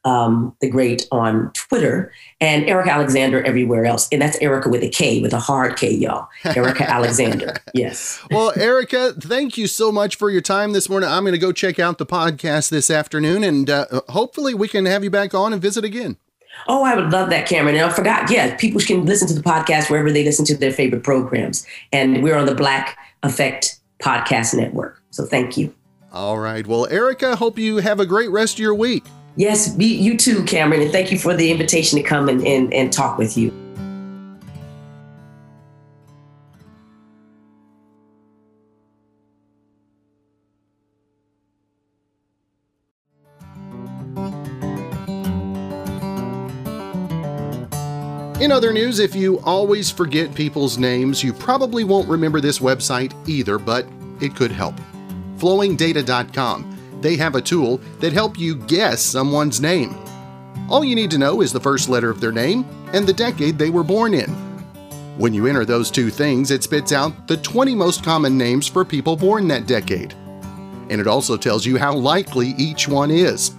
um, 0.04 0.56
the 0.60 0.70
Great 0.70 1.06
on 1.10 1.50
Twitter, 1.52 2.12
and 2.40 2.64
Erika 2.68 2.90
Alexander 2.90 3.42
everywhere 3.42 3.84
else. 3.84 4.08
And 4.10 4.22
that's 4.22 4.38
Erika 4.40 4.68
with 4.68 4.82
a 4.82 4.88
K, 4.88 5.20
with 5.20 5.32
a 5.32 5.40
hard 5.40 5.76
K, 5.76 5.92
y'all. 5.92 6.28
Erika 6.44 6.82
Alexander. 6.90 7.54
Yes. 7.74 8.24
Well, 8.30 8.52
Erika, 8.56 9.12
thank 9.12 9.58
you 9.58 9.66
so 9.66 9.92
much 9.92 10.16
for 10.16 10.30
your 10.30 10.40
time 10.40 10.72
this 10.72 10.88
morning. 10.88 11.08
I'm 11.08 11.24
going 11.24 11.32
to 11.32 11.38
go 11.38 11.52
check 11.52 11.78
out 11.78 11.98
the 11.98 12.06
podcast 12.06 12.70
this 12.70 12.90
afternoon, 12.90 13.44
and 13.44 13.68
uh, 13.68 13.86
hopefully 14.08 14.54
we 14.54 14.68
can 14.68 14.86
have 14.86 15.04
you 15.04 15.10
back 15.10 15.34
on 15.34 15.52
and 15.52 15.60
visit 15.60 15.84
again. 15.84 16.16
Oh, 16.66 16.82
I 16.82 16.96
would 16.96 17.10
love 17.10 17.30
that, 17.30 17.46
Cameron. 17.46 17.76
And 17.76 17.84
I 17.84 17.90
forgot, 17.90 18.30
yeah, 18.30 18.56
people 18.56 18.80
can 18.80 19.04
listen 19.04 19.28
to 19.28 19.34
the 19.34 19.42
podcast 19.42 19.90
wherever 19.90 20.10
they 20.10 20.24
listen 20.24 20.44
to 20.46 20.56
their 20.56 20.72
favorite 20.72 21.04
programs. 21.04 21.66
And 21.92 22.22
we're 22.22 22.36
on 22.36 22.46
the 22.46 22.54
Black 22.54 22.98
Effect 23.22 23.78
Podcast 24.02 24.54
Network. 24.54 25.00
So 25.10 25.24
thank 25.24 25.56
you. 25.56 25.72
All 26.12 26.38
right. 26.38 26.66
Well, 26.66 26.86
Erika, 26.88 27.36
hope 27.36 27.58
you 27.58 27.76
have 27.76 28.00
a 28.00 28.06
great 28.06 28.30
rest 28.30 28.54
of 28.54 28.60
your 28.60 28.74
week. 28.74 29.04
Yes, 29.38 29.72
you 29.78 30.16
too, 30.16 30.42
Cameron. 30.42 30.82
And 30.82 30.90
thank 30.90 31.12
you 31.12 31.18
for 31.18 31.32
the 31.32 31.52
invitation 31.52 31.96
to 31.96 32.02
come 32.02 32.28
and, 32.28 32.44
and, 32.44 32.74
and 32.74 32.92
talk 32.92 33.18
with 33.18 33.38
you. 33.38 33.50
In 48.40 48.50
other 48.50 48.72
news, 48.72 48.98
if 48.98 49.14
you 49.14 49.38
always 49.44 49.88
forget 49.88 50.34
people's 50.34 50.78
names, 50.78 51.22
you 51.22 51.32
probably 51.32 51.84
won't 51.84 52.08
remember 52.08 52.40
this 52.40 52.58
website 52.58 53.14
either, 53.28 53.56
but 53.56 53.86
it 54.20 54.34
could 54.34 54.50
help. 54.50 54.74
Flowingdata.com. 55.36 56.77
They 57.00 57.16
have 57.16 57.34
a 57.34 57.42
tool 57.42 57.78
that 58.00 58.12
help 58.12 58.38
you 58.38 58.56
guess 58.56 59.02
someone's 59.02 59.60
name. 59.60 59.96
All 60.68 60.84
you 60.84 60.94
need 60.94 61.10
to 61.12 61.18
know 61.18 61.40
is 61.40 61.52
the 61.52 61.60
first 61.60 61.88
letter 61.88 62.10
of 62.10 62.20
their 62.20 62.32
name 62.32 62.64
and 62.92 63.06
the 63.06 63.12
decade 63.12 63.58
they 63.58 63.70
were 63.70 63.84
born 63.84 64.14
in. 64.14 64.30
When 65.16 65.34
you 65.34 65.46
enter 65.46 65.64
those 65.64 65.90
two 65.90 66.10
things, 66.10 66.50
it 66.50 66.62
spits 66.62 66.92
out 66.92 67.26
the 67.26 67.36
20 67.36 67.74
most 67.74 68.04
common 68.04 68.36
names 68.36 68.68
for 68.68 68.84
people 68.84 69.16
born 69.16 69.48
that 69.48 69.66
decade. 69.66 70.12
And 70.90 71.00
it 71.00 71.06
also 71.06 71.36
tells 71.36 71.66
you 71.66 71.76
how 71.76 71.94
likely 71.94 72.48
each 72.58 72.88
one 72.88 73.10
is. 73.10 73.52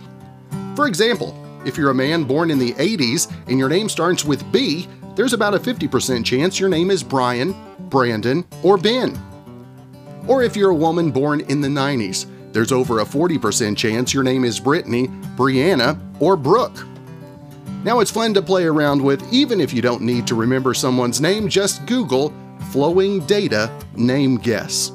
For 0.76 0.88
example, 0.88 1.36
if 1.66 1.78
you're 1.78 1.90
a 1.90 1.96
man 1.96 2.24
born 2.24 2.52
in 2.52 2.60
the 2.60 2.74
80s 2.74 3.32
and 3.48 3.60
your 3.60 3.70
name 3.70 3.90
starts 3.90 4.24
with 4.24 4.50
B, 4.52 4.88
there's 5.16 5.34
about 5.34 5.54
a 5.54 5.60
50% 5.60 6.24
chance 6.24 6.60
your 6.60 6.70
name 6.70 6.92
is 6.92 7.04
Brian, 7.04 7.54
Brandon, 7.90 8.46
or 8.64 8.78
Ben. 8.78 9.20
Or 10.28 10.44
if 10.44 10.56
you're 10.56 10.70
a 10.70 10.76
woman 10.76 11.12
born 11.12 11.42
in 11.42 11.60
the 11.60 11.68
90s, 11.68 12.26
there's 12.52 12.72
over 12.72 13.00
a 13.00 13.06
40% 13.06 13.78
chance 13.78 14.14
your 14.14 14.24
name 14.24 14.44
is 14.44 14.60
Brittany, 14.60 15.08
Brianna, 15.36 16.00
or 16.20 16.36
Brooke. 16.36 16.86
Now 17.84 18.00
it's 18.00 18.12
fun 18.12 18.34
to 18.34 18.42
play 18.42 18.66
around 18.66 19.02
with, 19.02 19.32
even 19.32 19.62
if 19.62 19.74
you 19.74 19.82
don't 19.82 20.02
need 20.02 20.28
to 20.28 20.36
remember 20.36 20.74
someone's 20.74 21.22
name, 21.22 21.48
just 21.48 21.86
Google 21.86 22.34
Flowing 22.72 23.26
Data 23.26 23.72
Name 23.96 24.38
Guess. 24.38 24.92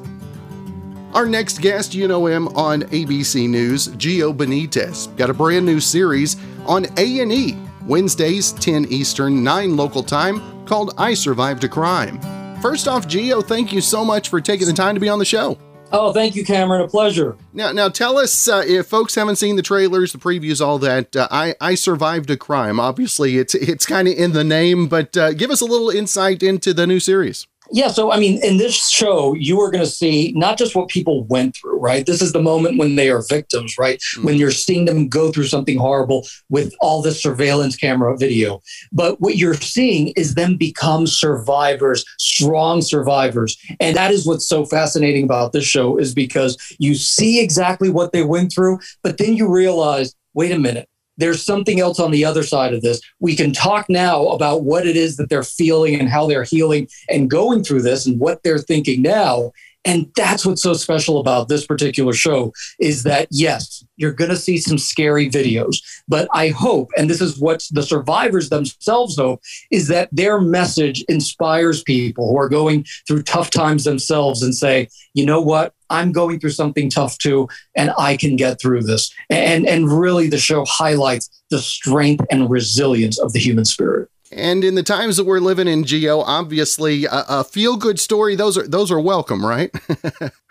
Our 1.15 1.27
next 1.27 1.61
guest, 1.61 1.95
you 1.95 2.09
know 2.09 2.27
him 2.27 2.49
on 2.49 2.83
ABC 2.83 3.49
News, 3.49 3.89
Gio 3.89 4.37
Benitez, 4.37 5.17
got 5.17 5.31
a 5.31 5.35
brand 5.35 5.65
new 5.65 5.79
series 5.81 6.37
on 6.67 6.87
A&E, 6.99 7.57
Wednesdays 7.87 8.53
10 8.53 8.87
Eastern, 8.87 9.45
9 9.45 9.77
local 9.77 10.03
time, 10.03 10.65
called 10.67 10.93
I 10.99 11.15
Survived 11.15 11.63
a 11.65 11.69
Crime. 11.69 12.21
First 12.61 12.89
off, 12.89 13.07
Gio, 13.07 13.45
thank 13.45 13.73
you 13.73 13.81
so 13.81 14.05
much 14.05 14.29
for 14.29 14.41
taking 14.41 14.67
the 14.67 14.73
time 14.73 14.95
to 14.95 15.01
be 15.01 15.09
on 15.09 15.19
the 15.19 15.25
show. 15.25 15.57
Oh, 15.93 16.13
thank 16.13 16.35
you, 16.35 16.45
Cameron. 16.45 16.83
A 16.83 16.89
pleasure. 16.89 17.37
Now, 17.53 17.71
now 17.71 17.89
tell 17.89 18.19
us 18.19 18.49
uh, 18.49 18.65
if 18.67 18.87
folks 18.87 19.15
haven't 19.15 19.37
seen 19.37 19.57
the 19.57 19.63
trailers, 19.63 20.13
the 20.13 20.19
previews, 20.19 20.65
all 20.65 20.79
that. 20.81 21.15
Uh, 21.15 21.29
I 21.31 21.55
I 21.61 21.75
survived 21.77 22.31
a 22.31 22.37
crime. 22.37 22.81
Obviously, 22.81 23.39
it's 23.39 23.55
it's 23.55 23.87
kind 23.87 24.09
of 24.09 24.15
in 24.15 24.33
the 24.33 24.45
name, 24.45 24.89
but 24.89 25.17
uh, 25.17 25.33
give 25.35 25.51
us 25.51 25.61
a 25.61 25.67
little 25.67 25.91
insight 25.91 26.43
into 26.43 26.75
the 26.75 26.87
new 26.87 26.99
series. 26.99 27.47
Yeah, 27.71 27.89
so 27.89 28.13
I 28.13 28.19
mean, 28.19 28.43
in 28.45 28.59
this 28.59 28.89
show, 28.89 29.35
you 29.35 29.61
are 29.61 29.71
going 29.71 29.85
to 29.85 29.91
see 29.91 30.33
not 30.37 30.59
just 30.59 30.77
what 30.77 30.89
people 30.89 31.25
went 31.25 31.57
through, 31.57 31.79
right? 31.79 32.05
This 32.05 32.21
is 32.21 32.33
the 32.33 32.43
moment 32.43 32.79
when 32.79 32.97
they 32.97 33.09
are 33.09 33.23
victims, 33.29 33.77
right? 33.79 33.99
Mm-hmm. 33.99 34.27
When 34.27 34.37
you're 34.37 34.51
seeing 34.51 34.85
them 34.85 35.09
go 35.09 35.33
through 35.33 35.47
something 35.47 35.79
horrible 35.79 36.27
with 36.51 36.75
all 36.81 37.01
this 37.01 37.23
surveillance 37.23 37.77
camera 37.77 38.17
video. 38.19 38.61
But 38.93 39.21
what 39.21 39.37
you're 39.37 39.55
seeing 39.55 40.09
is 40.09 40.35
them 40.35 40.57
become 40.57 41.07
survivors, 41.07 42.05
strong 42.19 42.83
survivors. 42.83 43.57
And 43.81 43.97
that 43.97 44.11
is 44.11 44.27
what's 44.27 44.47
so 44.47 44.67
fascinating 44.67 45.25
about 45.25 45.53
this 45.53 45.65
show 45.65 45.97
is 45.97 46.15
because 46.15 46.59
you 46.79 46.95
see 46.95 47.41
exactly 47.41 47.89
what 47.89 48.13
they 48.13 48.25
went 48.25 48.53
through, 48.53 48.81
but 49.03 49.17
then 49.17 49.35
you 49.35 49.49
realize, 49.49 50.15
wait 50.35 50.53
a 50.53 50.59
minute, 50.59 50.89
there's 51.17 51.45
something 51.45 51.81
else 51.81 52.01
on 52.01 52.11
the 52.11 52.25
other 52.25 52.43
side 52.43 52.75
of 52.75 52.83
this. 52.83 53.01
We 53.21 53.37
can 53.37 53.53
talk 53.53 53.89
now 53.89 54.27
about 54.29 54.65
what 54.65 54.87
it 54.87 54.97
is 54.97 55.17
that 55.17 55.29
they're 55.29 55.43
feeling 55.43 55.99
and 55.99 56.09
how 56.09 56.27
they're 56.27 56.45
healing 56.45 56.89
and 57.09 57.31
going 57.31 57.65
through 57.65 57.83
this 57.83 58.07
and 58.07 58.19
what 58.19 58.43
they're 58.43 58.59
thinking 58.59 59.03
now. 59.03 59.53
And 59.87 60.11
that's 60.17 60.47
what's 60.47 60.63
so 60.63 60.73
special 60.73 61.21
about 61.21 61.49
this 61.49 61.67
particular 61.67 62.15
show 62.15 62.55
is 62.81 63.03
that, 63.03 63.29
yes, 63.31 63.85
you're 63.97 64.13
going 64.13 64.31
to 64.31 64.37
see 64.37 64.57
some 64.57 64.79
scary 64.79 65.29
videos. 65.29 65.77
But 66.09 66.27
I 66.33 66.49
hope, 66.49 66.91
and 66.97 67.11
this 67.11 67.21
is 67.21 67.39
what 67.39 67.67
the 67.71 67.83
survivors 67.83 68.49
themselves 68.49 69.17
hope, 69.17 69.43
is 69.71 69.89
that 69.89 70.09
their 70.11 70.41
message 70.41 71.05
inspires 71.09 71.83
people 71.83 72.31
who 72.31 72.39
are 72.39 72.49
going 72.49 72.87
through 73.07 73.25
tough 73.25 73.51
times 73.51 73.85
themselves 73.85 74.43
and 74.43 74.55
say, 74.55 74.89
you 75.13 75.27
know 75.27 75.43
what? 75.43 75.74
I'm 75.91 76.13
going 76.13 76.41
through 76.41 76.51
something 76.51 76.91
tough 76.91 77.19
too, 77.19 77.49
and 77.77 77.93
I 77.99 78.17
can 78.17 78.37
get 78.37 78.61
through 78.61 78.83
this. 78.83 79.13
And, 79.31 79.67
and 79.67 79.91
really, 79.91 80.29
the 80.29 80.39
show 80.39 80.65
highlights 80.65 81.31
the 81.51 81.59
strength 81.59 82.25
and 82.31 82.51
resilience 82.51 83.19
of 83.19 83.33
the 83.33 83.39
human 83.39 83.65
spirit. 83.65 84.09
And 84.33 84.65
in 84.65 84.75
the 84.75 84.83
times 84.83 85.17
that 85.17 85.25
we're 85.25 85.41
living 85.41 85.69
in, 85.69 85.85
Gio, 85.85 86.25
obviously 86.27 87.05
a, 87.05 87.25
a 87.29 87.45
feel 87.45 87.77
good 87.77 88.01
story, 88.01 88.35
those 88.35 88.59
are 88.59 88.67
those 88.67 88.91
are 88.91 89.01
welcome, 89.01 89.45
right? 89.45 89.71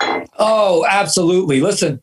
oh, 0.38 0.86
absolutely. 0.88 1.60
Listen, 1.60 2.02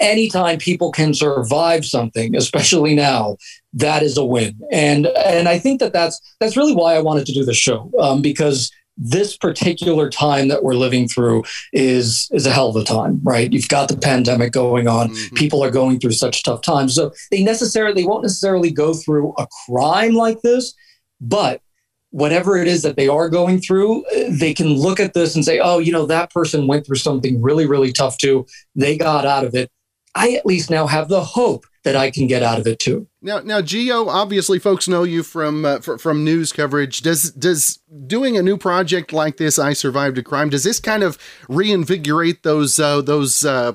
anytime 0.00 0.58
people 0.58 0.90
can 0.90 1.14
survive 1.14 1.84
something, 1.84 2.36
especially 2.36 2.94
now, 2.94 3.36
that 3.72 4.02
is 4.02 4.16
a 4.16 4.24
win. 4.24 4.58
And 4.72 5.06
and 5.06 5.48
I 5.48 5.58
think 5.58 5.80
that 5.80 5.92
that's 5.92 6.20
that's 6.40 6.56
really 6.56 6.74
why 6.74 6.94
I 6.94 7.00
wanted 7.00 7.26
to 7.26 7.32
do 7.32 7.44
the 7.44 7.54
show 7.54 7.90
um, 8.00 8.22
because 8.22 8.70
this 9.02 9.36
particular 9.36 10.10
time 10.10 10.48
that 10.48 10.62
we're 10.62 10.74
living 10.74 11.08
through 11.08 11.42
is 11.72 12.28
is 12.32 12.46
a 12.46 12.52
hell 12.52 12.68
of 12.68 12.76
a 12.76 12.84
time, 12.84 13.18
right? 13.22 13.50
You've 13.50 13.68
got 13.68 13.88
the 13.88 13.96
pandemic 13.96 14.52
going 14.52 14.86
on. 14.86 15.08
Mm-hmm. 15.08 15.36
People 15.36 15.64
are 15.64 15.70
going 15.70 15.98
through 15.98 16.12
such 16.12 16.42
tough 16.42 16.60
times, 16.60 16.94
so 16.94 17.12
they 17.30 17.42
necessarily 17.42 18.04
won't 18.04 18.22
necessarily 18.22 18.70
go 18.70 18.92
through 18.92 19.32
a 19.38 19.46
crime 19.66 20.12
like 20.12 20.42
this, 20.42 20.74
but 21.20 21.62
whatever 22.10 22.56
it 22.56 22.68
is 22.68 22.82
that 22.82 22.96
they 22.96 23.08
are 23.08 23.28
going 23.28 23.60
through, 23.60 24.04
they 24.28 24.52
can 24.52 24.74
look 24.74 25.00
at 25.00 25.14
this 25.14 25.34
and 25.34 25.44
say, 25.44 25.60
oh, 25.60 25.78
you 25.78 25.92
know, 25.92 26.06
that 26.06 26.30
person 26.30 26.66
went 26.66 26.84
through 26.84 26.96
something 26.96 27.40
really, 27.40 27.66
really 27.66 27.92
tough 27.92 28.18
too. 28.18 28.44
They 28.74 28.98
got 28.98 29.24
out 29.24 29.44
of 29.44 29.54
it. 29.54 29.70
I 30.14 30.32
at 30.32 30.44
least 30.44 30.70
now 30.70 30.86
have 30.88 31.08
the 31.08 31.22
hope 31.22 31.64
that 31.82 31.96
I 31.96 32.10
can 32.10 32.26
get 32.26 32.42
out 32.42 32.58
of 32.58 32.66
it 32.66 32.78
too. 32.78 33.06
Now, 33.22 33.40
now, 33.40 33.60
Gio, 33.60 34.06
obviously, 34.06 34.58
folks 34.58 34.88
know 34.88 35.02
you 35.02 35.22
from 35.22 35.64
uh, 35.64 35.76
f- 35.76 36.00
from 36.00 36.24
news 36.24 36.52
coverage. 36.52 37.00
Does 37.00 37.30
does 37.32 37.78
doing 38.06 38.36
a 38.36 38.42
new 38.42 38.56
project 38.56 39.12
like 39.12 39.36
this, 39.36 39.58
I 39.58 39.72
survived 39.72 40.18
a 40.18 40.22
crime, 40.22 40.50
does 40.50 40.64
this 40.64 40.80
kind 40.80 41.02
of 41.02 41.18
reinvigorate 41.48 42.42
those 42.42 42.78
uh, 42.78 43.00
those 43.00 43.44
uh, 43.44 43.72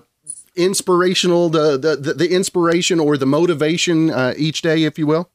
inspirational 0.55 1.49
the, 1.49 1.77
the 1.77 2.13
the 2.13 2.33
inspiration 2.33 2.99
or 2.99 3.17
the 3.17 3.25
motivation 3.25 4.11
uh, 4.11 4.33
each 4.37 4.61
day, 4.61 4.83
if 4.83 4.97
you 4.97 5.07
will? 5.07 5.29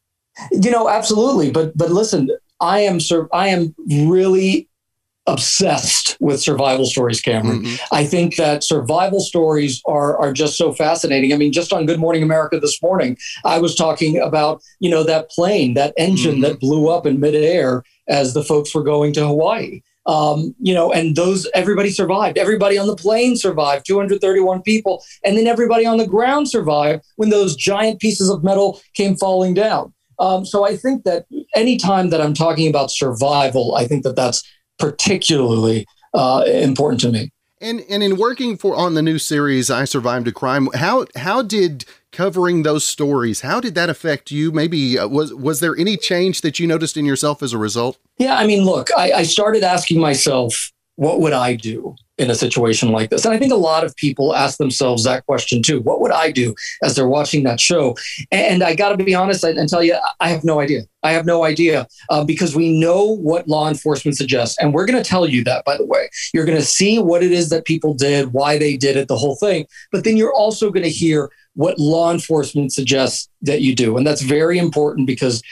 You 0.53 0.71
know, 0.71 0.89
absolutely. 0.89 1.51
But 1.51 1.77
but 1.77 1.91
listen, 1.91 2.31
I 2.61 2.81
am 2.81 2.99
I 3.33 3.49
am 3.49 3.75
really 3.89 4.69
obsessed 5.27 6.10
with 6.21 6.41
survival 6.41 6.85
stories, 6.85 7.21
Cameron. 7.21 7.63
Mm-hmm. 7.63 7.95
I 7.95 8.05
think 8.05 8.37
that 8.37 8.63
survival 8.63 9.21
stories 9.21 9.83
are 9.87 10.17
are 10.19 10.33
just 10.33 10.57
so 10.57 10.73
fascinating. 10.73 11.33
I 11.33 11.37
mean, 11.37 11.53
just 11.53 11.73
on 11.73 11.87
Good 11.87 11.99
Morning 11.99 12.23
America 12.23 12.61
this 12.61 12.81
morning, 12.83 13.17
I 13.45 13.59
was 13.59 13.75
talking 13.75 14.21
about 14.21 14.63
you 14.79 14.91
know 14.91 15.03
that 15.03 15.31
plane, 15.31 15.75
that 15.75 15.95
engine 15.97 16.35
mm-hmm. 16.35 16.43
that 16.43 16.61
blew 16.61 16.89
up 16.89 17.07
in 17.07 17.19
midair 17.19 17.83
as 18.09 18.35
the 18.35 18.45
folks 18.45 18.75
were 18.75 18.85
going 18.85 19.13
to 19.15 19.27
Hawaii. 19.27 19.81
Um, 20.07 20.55
you 20.59 20.75
know, 20.75 20.93
and 20.93 21.15
those 21.15 21.49
everybody 21.55 21.91
survived. 21.91 22.39
Everybody 22.39 22.79
on 22.79 22.87
the 22.87 22.97
plane 22.97 23.37
survived, 23.37 23.87
231 23.87 24.63
people, 24.63 25.03
and 25.25 25.37
then 25.37 25.47
everybody 25.47 25.87
on 25.87 25.99
the 25.99 26.07
ground 26.07 26.49
survived 26.49 27.05
when 27.17 27.31
those 27.31 27.57
giant 27.57 28.01
pieces 28.01 28.31
of 28.31 28.43
metal 28.43 28.81
came 28.95 29.17
falling 29.17 29.55
down. 29.55 29.93
Um, 30.19 30.45
so 30.45 30.67
I 30.67 30.77
think 30.77 31.05
that 31.05 31.27
anytime 31.55 32.11
that 32.11 32.21
I'm 32.21 32.35
talking 32.35 32.69
about 32.69 32.91
survival, 32.91 33.75
I 33.75 33.87
think 33.87 34.05
that 34.05 34.17
that's 34.17 34.43
particularly 34.79 35.87
uh, 36.15 36.45
important 36.47 37.01
to 37.03 37.11
me. 37.11 37.31
And 37.61 37.83
and 37.91 38.03
in 38.03 38.17
working 38.17 38.57
for 38.57 38.75
on 38.75 38.95
the 38.95 39.03
new 39.03 39.19
series, 39.19 39.71
I 39.71 39.85
Survived 39.85 40.27
a 40.29 40.33
Crime. 40.33 40.69
How 40.75 41.05
how 41.17 41.43
did 41.43 41.85
covering 42.11 42.65
those 42.65 42.85
stories 42.85 43.43
how 43.43 43.61
did 43.61 43.75
that 43.75 43.89
affect 43.89 44.31
you? 44.31 44.51
Maybe 44.51 44.99
uh, 44.99 45.07
was 45.07 45.35
was 45.35 45.61
there 45.61 45.77
any 45.77 45.97
change 45.97 46.41
that 46.41 46.59
you 46.59 46.67
noticed 46.67 46.97
in 46.97 47.05
yourself 47.05 47.43
as 47.43 47.53
a 47.53 47.59
result? 47.59 47.99
Yeah, 48.19 48.37
I 48.37 48.47
mean, 48.47 48.65
look, 48.65 48.89
I, 48.97 49.13
I 49.13 49.23
started 49.25 49.63
asking 49.63 50.01
myself, 50.01 50.73
what 51.01 51.21
would 51.21 51.33
I 51.33 51.55
do? 51.55 51.97
in 52.19 52.31
a 52.31 52.35
situation 52.35 52.93
like 52.93 53.09
this? 53.09 53.25
And 53.25 53.33
I 53.33 53.39
think 53.39 53.51
a 53.51 53.57
lot 53.57 53.83
of 53.83 53.97
people 53.97 54.37
ask 54.37 54.59
themselves 54.59 55.05
that 55.05 55.25
question 55.25 55.63
too. 55.63 55.81
What 55.81 56.03
would 56.03 56.13
I 56.13 56.31
do 56.31 56.55
as 56.83 56.95
they're 56.95 57.09
watching 57.09 57.45
that 57.45 57.59
show? 57.59 57.97
And 58.31 58.63
I 58.63 58.75
got 58.75 58.91
to 58.91 59.03
be 59.03 59.15
honest 59.15 59.43
and 59.43 59.67
tell 59.67 59.83
you, 59.83 59.97
I 60.21 60.29
have 60.29 60.45
no 60.45 60.61
idea. 60.61 60.83
I 61.03 61.13
have 61.13 61.25
no 61.25 61.45
idea 61.45 61.89
uh, 62.11 62.23
because 62.23 62.55
we 62.55 62.79
know 62.79 63.05
what 63.07 63.49
law 63.49 63.71
enforcement 63.71 64.19
suggests. 64.19 64.59
And 64.59 64.75
we're 64.75 64.85
going 64.85 65.03
to 65.03 65.09
tell 65.09 65.27
you 65.27 65.43
that, 65.45 65.65
by 65.65 65.79
the 65.79 65.87
way. 65.87 66.11
You're 66.35 66.45
going 66.45 66.59
to 66.59 66.65
see 66.65 66.99
what 66.99 67.23
it 67.23 67.33
is 67.33 67.49
that 67.49 67.65
people 67.65 67.95
did, 67.95 68.35
why 68.35 68.59
they 68.59 68.77
did 68.77 68.99
it, 68.99 69.09
the 69.09 69.17
whole 69.17 69.37
thing. 69.37 69.65
But 69.91 70.05
then 70.05 70.19
you're 70.19 70.35
also 70.35 70.71
going 70.71 70.85
to 70.85 70.91
hear 70.91 71.31
what 71.55 71.79
law 71.79 72.13
enforcement 72.13 72.73
suggests 72.73 73.29
that 73.43 73.63
you 73.63 73.75
do. 73.75 73.97
And 73.97 74.07
that's 74.07 74.23
very 74.23 74.59
important 74.59 75.07
because 75.07 75.43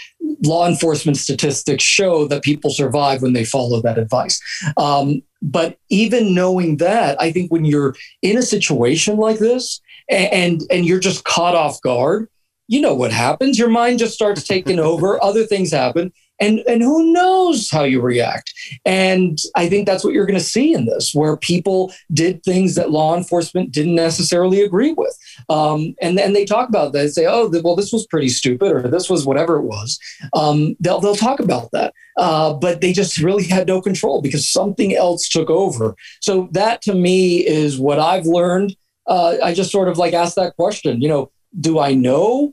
law 0.45 0.69
enforcement 0.69 1.17
statistics 1.17 1.85
show 1.85 2.27
that 2.29 2.43
people 2.43 2.71
survive 2.71 3.23
when 3.23 3.33
they 3.33 3.45
follow 3.45 3.81
that 3.83 3.99
advice. 3.99 4.41
Um, 4.77 5.23
but 5.41 5.79
even 5.89 6.35
knowing 6.35 6.79
that, 6.79 7.21
I 7.21 7.33
think 7.33 7.53
when 7.53 7.65
you're 7.65 7.95
in 8.23 8.37
a 8.37 8.43
situation 8.43 9.17
like 9.17 9.39
this 9.39 9.81
and 10.09 10.63
and 10.71 10.85
you're 10.85 11.01
just 11.01 11.25
caught 11.25 11.55
off 11.55 11.81
guard, 11.83 12.29
you 12.67 12.81
know 12.81 12.95
what 12.95 13.13
happens. 13.13 13.59
Your 13.59 13.69
mind 13.69 13.99
just 13.99 14.15
starts 14.15 14.45
taking 14.45 14.79
over. 14.79 15.23
Other 15.23 15.45
things 15.45 15.73
happen 15.73 16.13
and 16.41 16.61
and 16.61 16.83
who 16.83 17.13
knows 17.13 17.71
how 17.71 17.83
you 17.83 18.01
react. 18.01 18.53
And 18.85 19.39
i 19.57 19.69
think 19.69 19.87
that's 19.87 20.05
what 20.05 20.13
you're 20.13 20.27
going 20.27 20.39
to 20.39 20.45
see 20.45 20.73
in 20.73 20.87
this 20.87 21.15
where 21.15 21.37
people 21.37 21.93
did 22.13 22.43
things 22.43 22.75
that 22.75 22.91
law 22.91 23.17
enforcement 23.17 23.73
didn't 23.73 23.95
necessarily 23.95 24.63
agree 24.63 24.93
with. 24.93 25.17
Um, 25.49 25.95
and 26.01 26.17
then 26.17 26.33
they 26.33 26.45
talk 26.45 26.69
about 26.69 26.93
that 26.93 26.99
they 26.99 27.09
say 27.09 27.27
oh 27.27 27.51
well 27.63 27.77
this 27.77 27.93
was 27.93 28.07
pretty 28.07 28.29
stupid 28.29 28.73
or 28.73 28.83
this 28.89 29.11
was 29.11 29.27
whatever 29.27 29.57
it 29.57 29.65
was. 29.65 29.99
Um, 30.35 30.77
they'll, 30.81 31.01
they'll 31.01 31.15
talk 31.15 31.41
about 31.41 31.71
that. 31.73 31.95
Uh, 32.17 32.53
but 32.53 32.81
they 32.81 32.93
just 32.93 33.19
really 33.19 33.45
had 33.45 33.69
no 33.69 33.81
control 33.81 34.21
because 34.21 34.49
something 34.49 34.95
else 34.95 35.29
took 35.29 35.49
over. 35.49 35.95
So 36.21 36.49
that 36.53 36.83
to 36.83 36.95
me 36.95 37.47
is 37.47 37.79
what 37.79 37.99
i've 37.99 38.27
learned. 38.27 38.77
Uh, 39.07 39.37
i 39.43 39.55
just 39.55 39.71
sort 39.71 39.89
of 39.89 39.97
like 39.97 40.13
ask 40.13 40.35
that 40.35 40.55
question 40.57 41.01
you 41.01 41.09
know 41.09 41.31
do 41.59 41.79
i 41.79 41.95
know 41.95 42.53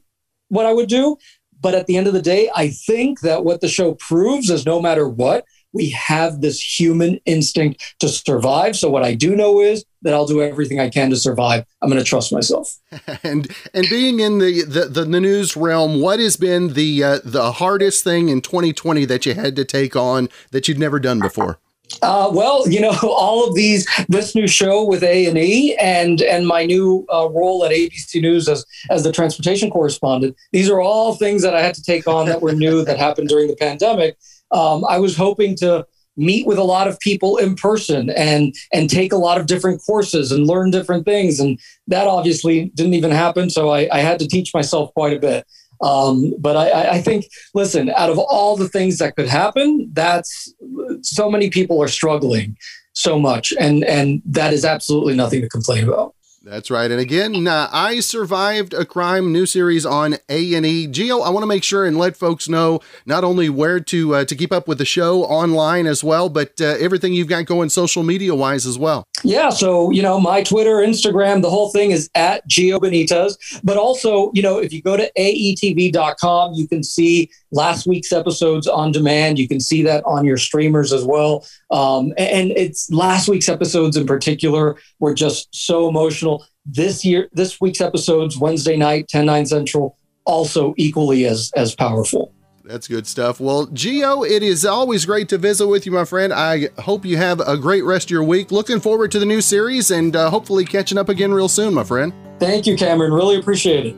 what 0.50 0.66
I 0.66 0.74
would 0.74 0.90
do. 0.90 1.18
But 1.62 1.76
at 1.76 1.88
the 1.88 1.98
end 1.98 2.08
of 2.08 2.14
the 2.14 2.22
day, 2.22 2.50
I 2.56 2.70
think 2.70 3.22
that 3.22 3.44
what 3.44 3.62
the 3.62 3.68
show 3.68 3.94
proves 3.96 4.50
is 4.50 4.66
no 4.66 4.82
matter 4.82 5.08
what, 5.08 5.46
we 5.76 5.90
have 5.90 6.40
this 6.40 6.80
human 6.80 7.20
instinct 7.26 7.96
to 8.00 8.08
survive. 8.08 8.78
So 8.78 8.90
what 8.90 9.04
I 9.04 9.14
do 9.14 9.36
know 9.36 9.60
is 9.60 9.84
that 10.04 10.14
I'll 10.14 10.26
do 10.26 10.42
everything 10.42 10.80
I 10.80 10.90
can 10.90 11.10
to 11.10 11.18
survive. 11.18 11.66
I'm 11.82 11.90
going 11.90 12.02
to 12.02 12.08
trust 12.08 12.32
myself. 12.32 12.78
and 13.24 13.54
and 13.74 13.90
being 13.90 14.22
in 14.22 14.40
the, 14.40 14.64
the 14.64 14.86
the, 14.86 15.20
news 15.20 15.58
realm, 15.58 16.00
what 16.00 16.20
has 16.20 16.38
been 16.38 16.74
the 16.74 17.04
uh, 17.04 17.20
the 17.26 17.52
hardest 17.54 18.06
thing 18.06 18.30
in 18.30 18.42
2020 18.42 19.04
that 19.06 19.26
you 19.26 19.34
had 19.34 19.56
to 19.58 19.66
take 19.66 19.96
on 19.98 20.30
that 20.52 20.68
you'd 20.68 20.80
never 20.80 21.00
done 21.00 21.20
before? 21.20 21.60
Uh, 22.02 22.30
well, 22.34 22.68
you 22.68 22.80
know, 22.80 22.96
all 23.04 23.48
of 23.48 23.56
these, 23.56 23.88
this 24.08 24.36
new 24.36 24.48
show 24.48 24.84
with 24.84 25.04
A 25.04 25.28
and 25.28 25.38
E, 25.38 25.76
and 25.76 26.22
and 26.22 26.48
my 26.48 26.66
new 26.66 27.06
uh, 27.14 27.30
role 27.30 27.64
at 27.66 27.72
ABC 27.72 28.22
News 28.22 28.48
as 28.48 28.66
as 28.90 29.04
the 29.04 29.12
transportation 29.12 29.70
correspondent. 29.70 30.36
These 30.52 30.70
are 30.70 30.82
all 30.82 31.16
things 31.16 31.42
that 31.42 31.56
I 31.56 31.62
had 31.62 31.76
to 31.76 31.84
take 31.84 32.08
on 32.08 32.26
that 32.28 32.42
were 32.42 32.54
new 32.54 32.84
that 32.86 32.98
happened 32.98 33.30
during 33.30 33.48
the 33.48 33.56
pandemic. 33.56 34.18
Um, 34.52 34.86
I 34.86 35.00
was 35.00 35.18
hoping 35.18 35.56
to 35.58 35.86
meet 36.18 36.48
with 36.48 36.58
a 36.58 36.64
lot 36.64 36.88
of 36.88 37.00
people 37.00 37.38
in 37.38 37.56
person 37.56 38.10
and 38.12 38.56
and 38.72 38.90
take 38.90 39.12
a 39.12 39.18
lot 39.18 39.40
of 39.40 39.48
different 39.48 39.82
courses 39.86 40.32
and 40.32 40.48
learn 40.48 40.72
different 40.72 41.06
things, 41.06 41.40
and 41.40 41.60
that 41.88 42.08
obviously 42.08 42.66
didn't 42.76 42.94
even 42.94 43.12
happen. 43.12 43.50
So 43.50 43.70
I, 43.70 43.88
I 43.92 44.00
had 44.00 44.20
to 44.20 44.28
teach 44.28 44.54
myself 44.54 44.94
quite 44.94 45.14
a 45.16 45.20
bit. 45.20 45.46
Um, 45.82 46.34
but 46.40 46.56
I, 46.56 46.92
I, 46.92 47.02
think, 47.02 47.28
listen, 47.54 47.90
out 47.92 48.10
of 48.10 48.18
all 48.18 48.56
the 48.56 48.70
things 48.70 48.98
that 49.00 49.16
could 49.16 49.28
happen, 49.28 49.90
that's 49.94 50.54
so 51.02 51.30
many 51.30 51.50
people 51.50 51.82
are 51.82 51.88
struggling 51.88 52.58
so 52.94 53.20
much, 53.20 53.54
and 53.60 53.84
and 53.84 54.22
that 54.26 54.54
is 54.54 54.64
absolutely 54.64 55.16
nothing 55.16 55.42
to 55.42 55.50
complain 55.50 55.88
about. 55.88 56.16
That's 56.46 56.70
right. 56.70 56.92
And 56.92 57.00
again, 57.00 57.48
uh, 57.48 57.70
I 57.72 58.02
survived 58.02 58.76
a 58.76 58.86
crime 58.86 59.34
new 59.34 59.48
series 59.48 59.84
on 59.84 60.18
A 60.30 60.54
and 60.54 60.64
E. 60.64 60.88
Gio, 60.88 61.26
I 61.26 61.32
want 61.32 61.42
to 61.42 61.48
make 61.48 61.64
sure 61.64 61.88
and 61.88 61.98
let 61.98 62.16
folks 62.16 62.48
know 62.48 62.82
not 63.04 63.24
only 63.24 63.50
where 63.50 63.80
to 63.80 64.16
uh, 64.16 64.26
to 64.26 64.36
keep 64.36 64.52
up 64.52 64.68
with 64.68 64.78
the 64.78 64.86
show 64.86 65.24
online 65.24 65.88
as 65.88 66.04
well, 66.04 66.30
but 66.30 66.62
uh, 66.62 66.76
everything 66.80 67.14
you've 67.14 67.28
got 67.28 67.48
going 67.48 67.70
social 67.70 68.04
media 68.04 68.36
wise 68.36 68.68
as 68.68 68.78
well. 68.78 69.08
Yeah. 69.26 69.50
So 69.50 69.92
you 69.92 70.02
know, 70.02 70.20
my 70.20 70.44
Twitter, 70.44 70.76
Instagram, 70.76 71.42
the 71.42 71.50
whole 71.50 71.70
thing 71.70 71.92
is 71.92 72.10
at 72.16 72.48
Gio 72.50 72.80
Benitez. 72.80 73.36
But 73.64 73.78
also, 73.78 74.32
you 74.34 74.42
know, 74.42 74.60
if 74.60 74.72
you 74.72 74.82
go 74.82 74.96
to 74.98 75.12
aetv.com, 75.18 76.54
you 76.54 76.68
can 76.68 76.84
see 76.84 77.30
last 77.52 77.88
week's 77.88 78.12
episodes 78.12 78.68
on 78.68 78.92
demand. 78.92 79.40
You 79.40 79.48
can 79.48 79.60
see 79.60 79.82
that 79.84 80.04
on 80.06 80.26
your 80.26 80.38
streamers 80.38 80.94
as 80.94 81.04
well. 81.04 81.46
Um, 81.72 82.14
and 82.18 82.52
it's 82.52 82.92
last 82.92 83.28
week's 83.28 83.50
episodes 83.50 83.98
in 83.98 84.06
particular 84.06 84.78
were 85.00 85.14
just 85.14 85.48
so 85.52 85.90
emotional. 85.90 86.46
This 86.66 87.06
year, 87.06 87.30
this 87.34 87.62
week's 87.62 87.82
episodes, 87.82 88.38
Wednesday 88.38 88.76
night, 88.76 89.08
10, 89.08 89.26
9 89.26 89.46
central, 89.46 89.98
also 90.26 90.74
equally 90.78 91.26
as 91.26 91.52
as 91.56 91.76
powerful. 91.76 92.34
That's 92.68 92.88
good 92.88 93.06
stuff. 93.06 93.40
Well, 93.40 93.68
Gio, 93.68 94.28
it 94.28 94.42
is 94.42 94.66
always 94.66 95.06
great 95.06 95.30
to 95.30 95.38
visit 95.38 95.68
with 95.68 95.86
you, 95.86 95.92
my 95.92 96.04
friend. 96.04 96.34
I 96.34 96.70
hope 96.80 97.06
you 97.06 97.16
have 97.18 97.40
a 97.40 97.58
great 97.58 97.84
rest 97.84 98.08
of 98.08 98.12
your 98.12 98.24
week. 98.24 98.52
Looking 98.52 98.80
forward 98.80 99.12
to 99.12 99.20
the 99.20 99.26
new 99.26 99.40
series 99.40 99.92
and 99.92 100.16
uh, 100.16 100.32
hopefully 100.32 100.66
catching 100.66 100.98
up 100.98 101.08
again 101.08 101.32
real 101.32 101.48
soon, 101.48 101.76
my 101.76 101.84
friend. 101.84 102.12
Thank 102.40 102.66
you, 102.66 102.76
Cameron. 102.76 103.14
Really 103.14 103.38
appreciate 103.38 103.86
it. 103.86 103.96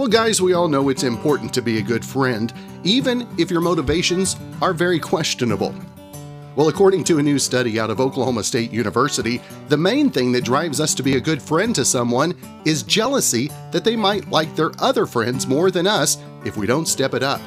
Well, 0.00 0.08
guys, 0.08 0.40
we 0.40 0.54
all 0.54 0.68
know 0.68 0.88
it's 0.88 1.02
important 1.02 1.52
to 1.52 1.60
be 1.60 1.76
a 1.76 1.82
good 1.82 2.02
friend, 2.02 2.50
even 2.84 3.28
if 3.38 3.50
your 3.50 3.60
motivations 3.60 4.36
are 4.62 4.72
very 4.72 4.98
questionable. 4.98 5.74
Well, 6.56 6.68
according 6.68 7.04
to 7.04 7.18
a 7.18 7.22
new 7.22 7.38
study 7.38 7.78
out 7.78 7.90
of 7.90 8.00
Oklahoma 8.00 8.42
State 8.42 8.72
University, 8.72 9.40
the 9.68 9.76
main 9.76 10.10
thing 10.10 10.32
that 10.32 10.44
drives 10.44 10.80
us 10.80 10.94
to 10.94 11.02
be 11.02 11.16
a 11.16 11.20
good 11.20 11.40
friend 11.40 11.74
to 11.76 11.84
someone 11.84 12.34
is 12.64 12.82
jealousy 12.82 13.50
that 13.70 13.84
they 13.84 13.96
might 13.96 14.28
like 14.30 14.54
their 14.56 14.72
other 14.78 15.06
friends 15.06 15.46
more 15.46 15.70
than 15.70 15.86
us 15.86 16.18
if 16.44 16.56
we 16.56 16.66
don't 16.66 16.88
step 16.88 17.14
it 17.14 17.22
up. 17.22 17.40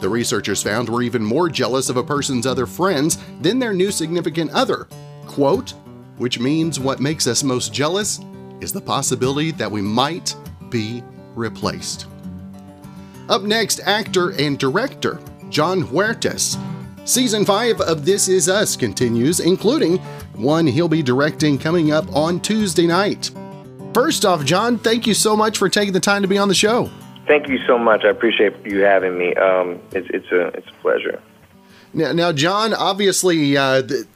The 0.00 0.08
researchers 0.08 0.62
found 0.62 0.88
we're 0.88 1.02
even 1.02 1.22
more 1.22 1.48
jealous 1.48 1.90
of 1.90 1.96
a 1.96 2.02
person's 2.02 2.46
other 2.46 2.66
friends 2.66 3.18
than 3.40 3.58
their 3.58 3.74
new 3.74 3.90
significant 3.90 4.52
other. 4.52 4.88
Quote, 5.26 5.74
which 6.16 6.38
means 6.38 6.80
what 6.80 7.00
makes 7.00 7.26
us 7.26 7.42
most 7.42 7.72
jealous 7.72 8.20
is 8.60 8.72
the 8.72 8.80
possibility 8.80 9.50
that 9.52 9.70
we 9.70 9.82
might 9.82 10.34
be 10.70 11.02
replaced. 11.34 12.06
Up 13.28 13.42
next, 13.42 13.80
actor 13.80 14.30
and 14.30 14.58
director 14.58 15.20
Jon 15.50 15.82
Huertas. 15.82 16.58
Season 17.06 17.44
5 17.44 17.80
of 17.82 18.04
This 18.04 18.28
Is 18.28 18.48
Us 18.48 18.76
continues, 18.76 19.40
including 19.40 19.98
one 20.34 20.66
he'll 20.66 20.88
be 20.88 21.02
directing 21.02 21.58
coming 21.58 21.92
up 21.92 22.10
on 22.14 22.40
Tuesday 22.40 22.86
night. 22.86 23.30
First 23.92 24.24
off, 24.24 24.44
Jon, 24.44 24.78
thank 24.78 25.06
you 25.06 25.14
so 25.14 25.36
much 25.36 25.58
for 25.58 25.68
taking 25.68 25.92
the 25.92 26.00
time 26.00 26.22
to 26.22 26.28
be 26.28 26.38
on 26.38 26.48
the 26.48 26.54
show. 26.54 26.90
Thank 27.26 27.48
you 27.48 27.58
so 27.66 27.78
much. 27.78 28.04
I 28.04 28.08
appreciate 28.08 28.54
you 28.64 28.80
having 28.80 29.18
me. 29.18 29.34
Um, 29.34 29.80
it's, 29.92 30.08
it's, 30.10 30.30
a, 30.30 30.46
it's 30.48 30.68
a 30.68 30.82
pleasure. 30.82 31.20
Now, 31.92 32.12
now 32.12 32.32
Jon, 32.32 32.72
obviously, 32.72 33.56
uh, 33.56 33.82
the, 33.82 34.06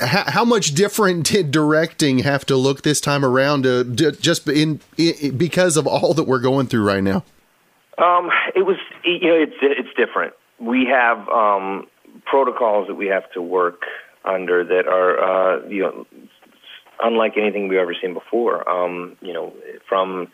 how 0.00 0.44
much 0.44 0.74
different 0.74 1.26
did 1.30 1.50
directing 1.50 2.20
have 2.20 2.44
to 2.46 2.56
look 2.56 2.82
this 2.82 3.00
time 3.00 3.24
around 3.24 3.66
uh, 3.66 3.82
just 3.84 4.46
in, 4.48 4.80
in, 4.96 5.36
because 5.36 5.76
of 5.76 5.86
all 5.86 6.14
that 6.14 6.24
we're 6.24 6.40
going 6.40 6.66
through 6.66 6.84
right 6.84 7.02
now 7.02 7.24
um, 8.02 8.30
it 8.54 8.66
was 8.66 8.76
you 9.04 9.28
know 9.28 9.34
it's 9.34 9.56
it's 9.60 9.88
different 9.96 10.34
we 10.58 10.86
have 10.86 11.28
um, 11.28 11.86
protocols 12.24 12.88
that 12.88 12.94
we 12.94 13.06
have 13.06 13.30
to 13.32 13.42
work 13.42 13.82
under 14.24 14.64
that 14.64 14.86
are 14.86 15.18
uh, 15.18 15.68
you 15.68 15.82
know 15.82 16.06
unlike 17.02 17.32
anything 17.36 17.68
we've 17.68 17.78
ever 17.78 17.94
seen 18.00 18.14
before 18.14 18.68
um, 18.68 19.16
you 19.20 19.32
know 19.32 19.52
from 19.88 20.28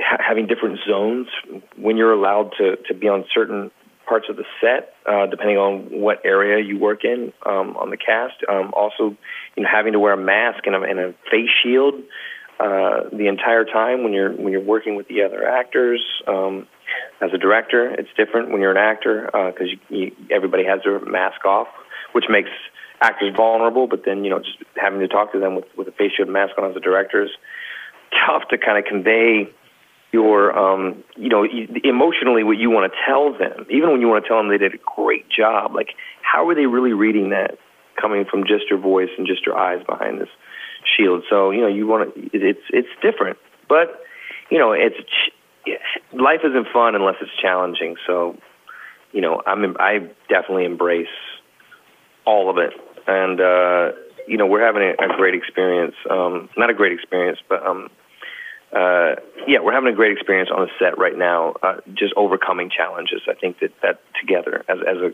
ha- 0.00 0.22
having 0.26 0.46
different 0.46 0.78
zones 0.88 1.28
when 1.76 1.96
you're 1.96 2.12
allowed 2.12 2.50
to 2.58 2.76
to 2.88 2.94
be 2.94 3.08
on 3.08 3.24
certain 3.32 3.70
parts 4.06 4.26
of 4.28 4.36
the 4.36 4.44
set, 4.60 4.92
uh, 5.06 5.26
depending 5.26 5.56
on 5.56 6.00
what 6.00 6.20
area 6.24 6.62
you 6.62 6.78
work 6.78 7.04
in 7.04 7.32
um, 7.46 7.74
on 7.78 7.88
the 7.88 7.96
cast. 7.96 8.34
Um, 8.48 8.70
also, 8.74 9.16
you 9.56 9.62
know, 9.62 9.68
having 9.72 9.92
to 9.94 9.98
wear 9.98 10.12
a 10.12 10.16
mask 10.16 10.66
and 10.66 10.76
a, 10.76 10.82
and 10.82 10.98
a 10.98 11.14
face 11.30 11.48
shield 11.62 11.94
uh, 12.60 13.08
the 13.12 13.26
entire 13.26 13.64
time 13.64 14.04
when 14.04 14.12
you're 14.12 14.32
when 14.32 14.52
you're 14.52 14.60
working 14.60 14.94
with 14.96 15.08
the 15.08 15.22
other 15.22 15.46
actors. 15.46 16.00
Um, 16.26 16.66
as 17.20 17.30
a 17.32 17.38
director, 17.38 17.90
it's 17.90 18.08
different 18.16 18.50
when 18.50 18.60
you're 18.60 18.70
an 18.70 18.76
actor 18.76 19.26
because 19.26 19.68
uh, 19.92 20.34
everybody 20.34 20.64
has 20.64 20.80
their 20.84 21.00
mask 21.00 21.44
off, 21.44 21.68
which 22.12 22.26
makes 22.28 22.50
actors 23.00 23.34
vulnerable. 23.36 23.86
But 23.86 24.04
then 24.04 24.24
you 24.24 24.30
know, 24.30 24.38
just 24.38 24.58
having 24.76 25.00
to 25.00 25.08
talk 25.08 25.32
to 25.32 25.40
them 25.40 25.56
with 25.56 25.64
with 25.76 25.88
a 25.88 25.92
face 25.92 26.12
shield 26.16 26.28
mask 26.28 26.52
on 26.58 26.70
as 26.70 26.76
a 26.76 26.80
director 26.80 27.24
is 27.24 27.30
tough 28.26 28.42
to 28.50 28.58
kind 28.58 28.78
of 28.78 28.84
convey 28.84 29.50
your, 30.12 30.56
um, 30.56 31.02
you 31.16 31.28
know, 31.28 31.44
emotionally 31.82 32.44
what 32.44 32.56
you 32.56 32.70
want 32.70 32.92
to 32.92 32.98
tell 33.04 33.36
them. 33.36 33.66
Even 33.68 33.90
when 33.90 34.00
you 34.00 34.06
want 34.06 34.24
to 34.24 34.28
tell 34.28 34.38
them 34.38 34.48
they 34.48 34.58
did 34.58 34.72
a 34.72 34.78
great 34.96 35.28
job, 35.28 35.74
like 35.74 35.88
how 36.22 36.48
are 36.48 36.54
they 36.54 36.66
really 36.66 36.92
reading 36.92 37.30
that 37.30 37.58
coming 38.00 38.24
from 38.24 38.46
just 38.46 38.70
your 38.70 38.78
voice 38.78 39.10
and 39.18 39.26
just 39.26 39.44
your 39.44 39.58
eyes 39.58 39.84
behind 39.84 40.20
this 40.20 40.28
shield? 40.96 41.24
So 41.28 41.50
you 41.50 41.60
know, 41.60 41.68
you 41.68 41.86
want 41.86 42.14
to. 42.14 42.30
It's 42.32 42.62
it's 42.70 42.88
different, 43.02 43.38
but 43.68 44.00
you 44.50 44.58
know, 44.58 44.72
it's 44.72 44.96
life 46.12 46.40
isn't 46.44 46.68
fun 46.72 46.94
unless 46.94 47.16
it's 47.20 47.30
challenging. 47.40 47.96
So 48.06 48.36
you 49.12 49.20
know, 49.20 49.42
I'm 49.46 49.76
I 49.78 50.10
definitely 50.28 50.64
embrace 50.64 51.06
all 52.26 52.50
of 52.50 52.58
it, 52.58 52.72
and 53.06 53.40
uh, 53.40 53.92
you 54.26 54.36
know, 54.36 54.46
we're 54.46 54.64
having 54.64 54.82
a, 54.82 55.12
a 55.12 55.16
great 55.16 55.34
experience. 55.34 55.94
Um, 56.10 56.48
not 56.56 56.70
a 56.70 56.74
great 56.74 56.92
experience, 56.92 57.38
but 57.48 57.64
um, 57.64 57.90
uh, 58.74 59.14
yeah, 59.46 59.60
we're 59.62 59.72
having 59.72 59.92
a 59.92 59.96
great 59.96 60.12
experience 60.12 60.50
on 60.54 60.66
the 60.66 60.70
set 60.78 60.98
right 60.98 61.16
now, 61.16 61.54
uh, 61.62 61.76
just 61.94 62.12
overcoming 62.16 62.70
challenges. 62.70 63.22
I 63.28 63.34
think 63.34 63.60
that 63.60 63.70
that 63.82 64.00
together 64.20 64.64
as 64.68 64.78
as 64.86 64.96
a 64.98 65.12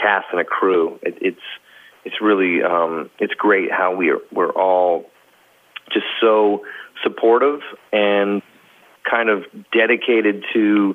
cast 0.00 0.26
and 0.32 0.40
a 0.40 0.44
crew, 0.44 0.98
it, 1.02 1.16
it's 1.20 1.40
it's 2.04 2.20
really 2.20 2.62
um, 2.62 3.10
it's 3.18 3.34
great 3.34 3.70
how 3.70 3.94
we 3.94 4.10
are 4.10 4.18
we're 4.32 4.52
all 4.52 5.04
just 5.92 6.06
so 6.20 6.64
supportive 7.02 7.60
and 7.92 8.42
kind 9.08 9.28
of 9.28 9.44
dedicated 9.72 10.44
to 10.52 10.94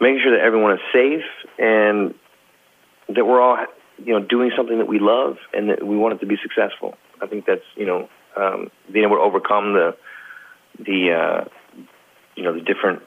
making 0.00 0.20
sure 0.22 0.36
that 0.36 0.44
everyone 0.44 0.72
is 0.72 0.80
safe 0.92 1.24
and 1.58 2.14
that 3.08 3.24
we're 3.24 3.40
all 3.40 3.58
you 3.98 4.18
know 4.18 4.24
doing 4.24 4.50
something 4.56 4.78
that 4.78 4.88
we 4.88 4.98
love 4.98 5.36
and 5.52 5.70
that 5.70 5.84
we 5.84 5.96
want 5.96 6.14
it 6.14 6.18
to 6.18 6.26
be 6.26 6.36
successful. 6.42 6.94
I 7.20 7.26
think 7.26 7.46
that's 7.46 7.64
you 7.76 7.86
know 7.86 8.08
um, 8.36 8.70
being 8.90 9.04
able 9.04 9.16
to 9.16 9.22
overcome 9.22 9.74
the 9.74 9.96
the 10.78 11.12
uh, 11.12 11.44
you 12.36 12.42
know 12.42 12.54
the 12.54 12.60
different 12.60 13.02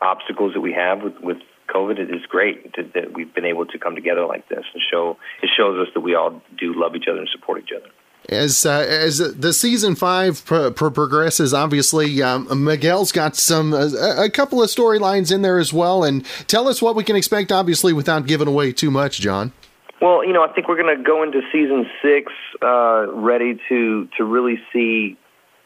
obstacles 0.00 0.54
that 0.54 0.60
we 0.60 0.72
have 0.72 1.02
with 1.02 1.14
with 1.20 1.38
COVID. 1.74 1.98
It 1.98 2.10
is 2.10 2.26
great 2.26 2.74
to, 2.74 2.82
that 2.94 3.12
we've 3.14 3.32
been 3.34 3.44
able 3.44 3.66
to 3.66 3.78
come 3.78 3.94
together 3.94 4.26
like 4.26 4.48
this 4.48 4.64
and 4.72 4.82
show 4.90 5.16
it 5.42 5.50
shows 5.56 5.78
us 5.78 5.92
that 5.94 6.00
we 6.00 6.14
all 6.14 6.42
do 6.58 6.74
love 6.74 6.96
each 6.96 7.08
other 7.08 7.20
and 7.20 7.28
support 7.28 7.62
each 7.62 7.72
other 7.76 7.90
as 8.28 8.64
uh, 8.66 8.86
as 8.88 9.18
the 9.18 9.52
season 9.52 9.94
five 9.94 10.44
pro- 10.44 10.70
pro- 10.70 10.90
progresses, 10.90 11.52
obviously 11.54 12.22
um, 12.22 12.64
Miguel's 12.64 13.12
got 13.12 13.34
some 13.36 13.72
uh, 13.72 13.88
a 14.22 14.30
couple 14.30 14.62
of 14.62 14.68
storylines 14.68 15.32
in 15.32 15.42
there 15.42 15.58
as 15.58 15.72
well. 15.72 16.04
And 16.04 16.24
tell 16.46 16.68
us 16.68 16.80
what 16.80 16.94
we 16.94 17.04
can 17.04 17.16
expect, 17.16 17.50
obviously, 17.50 17.92
without 17.92 18.26
giving 18.26 18.48
away 18.48 18.72
too 18.72 18.90
much, 18.90 19.20
Jon. 19.20 19.52
Well, 20.00 20.24
you 20.24 20.32
know, 20.32 20.42
I 20.42 20.52
think 20.52 20.68
we're 20.68 20.80
going 20.80 20.96
to 20.96 21.02
go 21.02 21.22
into 21.22 21.40
season 21.52 21.86
six 22.02 22.32
uh, 22.62 23.06
ready 23.12 23.58
to 23.68 24.08
to 24.16 24.24
really 24.24 24.60
see 24.72 25.16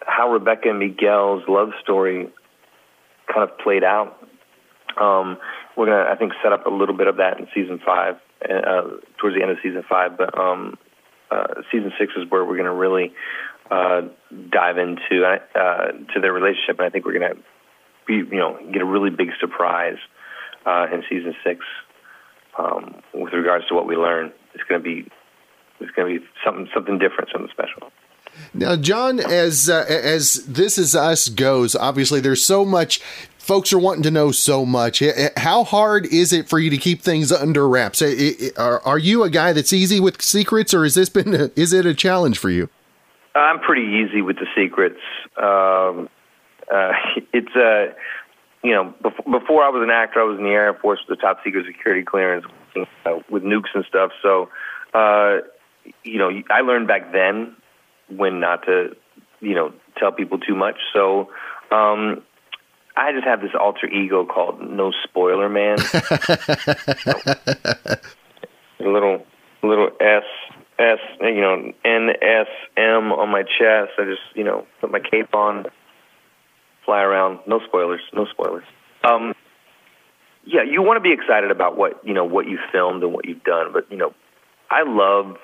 how 0.07 0.33
Rebecca 0.33 0.71
and 0.71 0.79
Miguel's 0.79 1.43
love 1.49 1.71
story 1.83 2.29
kind 3.33 3.49
of 3.49 3.59
played 3.59 3.85
out. 3.85 4.24
Um, 5.01 5.39
we're 5.77 5.87
to, 5.87 6.11
I 6.11 6.17
think, 6.17 6.33
set 6.43 6.53
up 6.53 6.67
a 6.67 6.71
little 6.71 6.97
bit 6.97 7.07
of 7.07 7.17
that 7.17 7.39
in 7.39 7.49
season 7.55 7.81
five, 7.85 8.17
uh, 8.43 8.83
towards 9.19 9.37
the 9.37 9.43
end 9.43 9.51
of 9.51 9.59
season 9.63 9.85
five. 9.89 10.17
But 10.17 10.39
um, 10.39 10.79
uh, 11.31 11.63
season 11.73 11.93
six 11.99 12.13
is 12.17 12.31
where 12.31 12.45
we're 12.45 12.57
to 12.67 12.73
really 12.73 13.13
uh, 13.71 14.03
dive 14.51 14.79
into 14.79 15.25
uh, 15.55 15.93
to 16.13 16.21
their 16.21 16.33
relationship, 16.33 16.79
and 16.79 16.87
I 16.87 16.91
think 16.91 17.05
we're 17.05 17.19
to 17.35 17.43
be, 18.07 18.15
you 18.15 18.39
know, 18.39 18.59
get 18.73 18.83
a 18.83 18.85
really 18.85 19.11
big 19.11 19.31
surprise 19.41 19.97
uh, 20.67 20.87
in 20.93 21.03
season 21.09 21.35
six 21.43 21.65
um, 22.59 22.97
with 23.13 23.33
regards 23.33 23.67
to 23.69 23.75
what 23.75 23.87
we 23.87 23.97
learn. 23.97 24.33
It's 24.55 24.65
to 24.81 24.85
be 24.85 25.11
it's 25.81 25.91
to 26.15 26.21
be 26.21 26.27
something 26.45 26.69
something 26.75 26.99
different, 26.99 27.31
something 27.33 27.51
special. 27.51 27.91
Now, 28.53 28.77
Jon, 28.77 29.19
as 29.21 29.69
uh, 29.69 29.85
as 29.89 30.45
this 30.47 30.79
is 30.79 30.95
us 30.95 31.29
goes, 31.29 31.75
obviously 31.75 32.21
there's 32.21 32.45
so 32.45 32.65
much 32.65 33.01
folks 33.45 33.73
are 33.73 33.79
wanting 33.79 34.03
to 34.03 34.11
know 34.11 34.33
so 34.33 34.65
much. 34.65 35.03
How 35.37 35.65
hard 35.65 36.07
is 36.07 36.33
it 36.33 36.49
for 36.49 36.59
you 36.59 36.71
to 36.71 36.79
keep 36.79 37.03
things 37.03 37.31
under 37.31 37.69
wraps? 37.69 38.01
Are, 38.57 38.99
you 38.99 39.23
a 39.23 39.31
guy 39.31 39.53
that's 39.53 39.73
easy 39.73 40.01
with 40.01 40.23
secrets, 40.23 40.73
or 40.73 40.85
has 40.85 40.95
this 40.95 41.11
been 41.11 41.35
a, 41.35 41.51
is 41.55 41.73
it 41.73 41.85
a 41.85 41.95
challenge 41.95 42.39
for 42.39 42.49
you? 42.49 42.71
I'm 43.35 43.61
pretty 43.61 43.83
easy 43.83 44.23
with 44.23 44.37
the 44.37 44.47
secrets. 44.57 45.01
Um, 45.37 46.09
uh, 46.73 46.93
it's 47.33 47.55
a 47.55 47.91
uh, 47.91 47.95
you 48.63 48.73
know 48.73 48.95
before 49.31 49.63
I 49.63 49.69
was 49.69 49.83
an 49.83 49.91
actor, 49.91 50.21
I 50.21 50.25
was 50.25 50.39
in 50.39 50.45
the 50.45 50.51
Air 50.51 50.73
Force 50.75 51.01
with 51.07 51.19
the 51.19 51.21
top 51.21 51.41
secret 51.45 51.67
security 51.67 52.03
clearance 52.03 52.47
uh, 53.05 53.19
with 53.29 53.43
nukes 53.43 53.75
and 53.75 53.85
stuff. 53.85 54.13
So 54.23 54.49
uh, 54.95 55.39
you 56.03 56.19
know 56.19 56.31
I 56.51 56.63
learned 56.63 56.89
back 56.89 57.13
then 57.13 57.57
when 58.09 58.41
not 58.41 58.65
to 58.67 58.97
you 59.41 59.55
know 59.55 59.73
tell 59.97 60.13
people 60.13 60.39
too 60.39 60.55
much. 60.55 60.77
So 60.93 61.31
um, 61.71 62.23
I 62.97 63.13
just 63.13 63.25
have 63.25 63.41
this 63.41 63.53
alter 63.59 63.87
ego 63.87 64.25
called 64.25 64.61
No 64.61 64.93
Spoiler 65.05 65.49
Man. 65.49 65.79
a 68.81 68.89
little 68.89 69.25
little 69.63 69.91
S 70.01 70.25
S 70.79 70.99
you 71.21 71.41
know 71.41 71.73
N 71.85 72.11
S 72.23 72.49
M 72.77 73.13
on 73.13 73.31
my 73.31 73.43
chest. 73.43 73.93
I 73.99 74.05
just 74.05 74.23
you 74.35 74.45
know 74.45 74.67
put 74.81 74.91
my 74.91 75.01
cape 75.01 75.35
on, 75.35 75.67
fly 76.85 77.03
around. 77.03 77.41
No 77.47 77.61
spoilers. 77.67 78.01
No 78.13 78.27
spoilers. 78.27 78.65
Um, 79.03 79.35
yeah, 80.47 80.63
you 80.63 80.83
want 80.83 80.97
to 80.97 81.01
be 81.01 81.13
excited 81.13 81.51
about 81.51 81.77
what 81.77 82.01
you 82.05 82.15
know 82.15 82.25
what 82.25 82.47
you 82.47 82.59
filmed 82.73 83.03
and 83.03 83.13
what 83.13 83.27
you've 83.27 83.45
done, 83.45 83.73
but 83.73 83.91
you 83.91 83.97
know, 83.97 84.15
I 84.71 84.83
love 84.87 85.37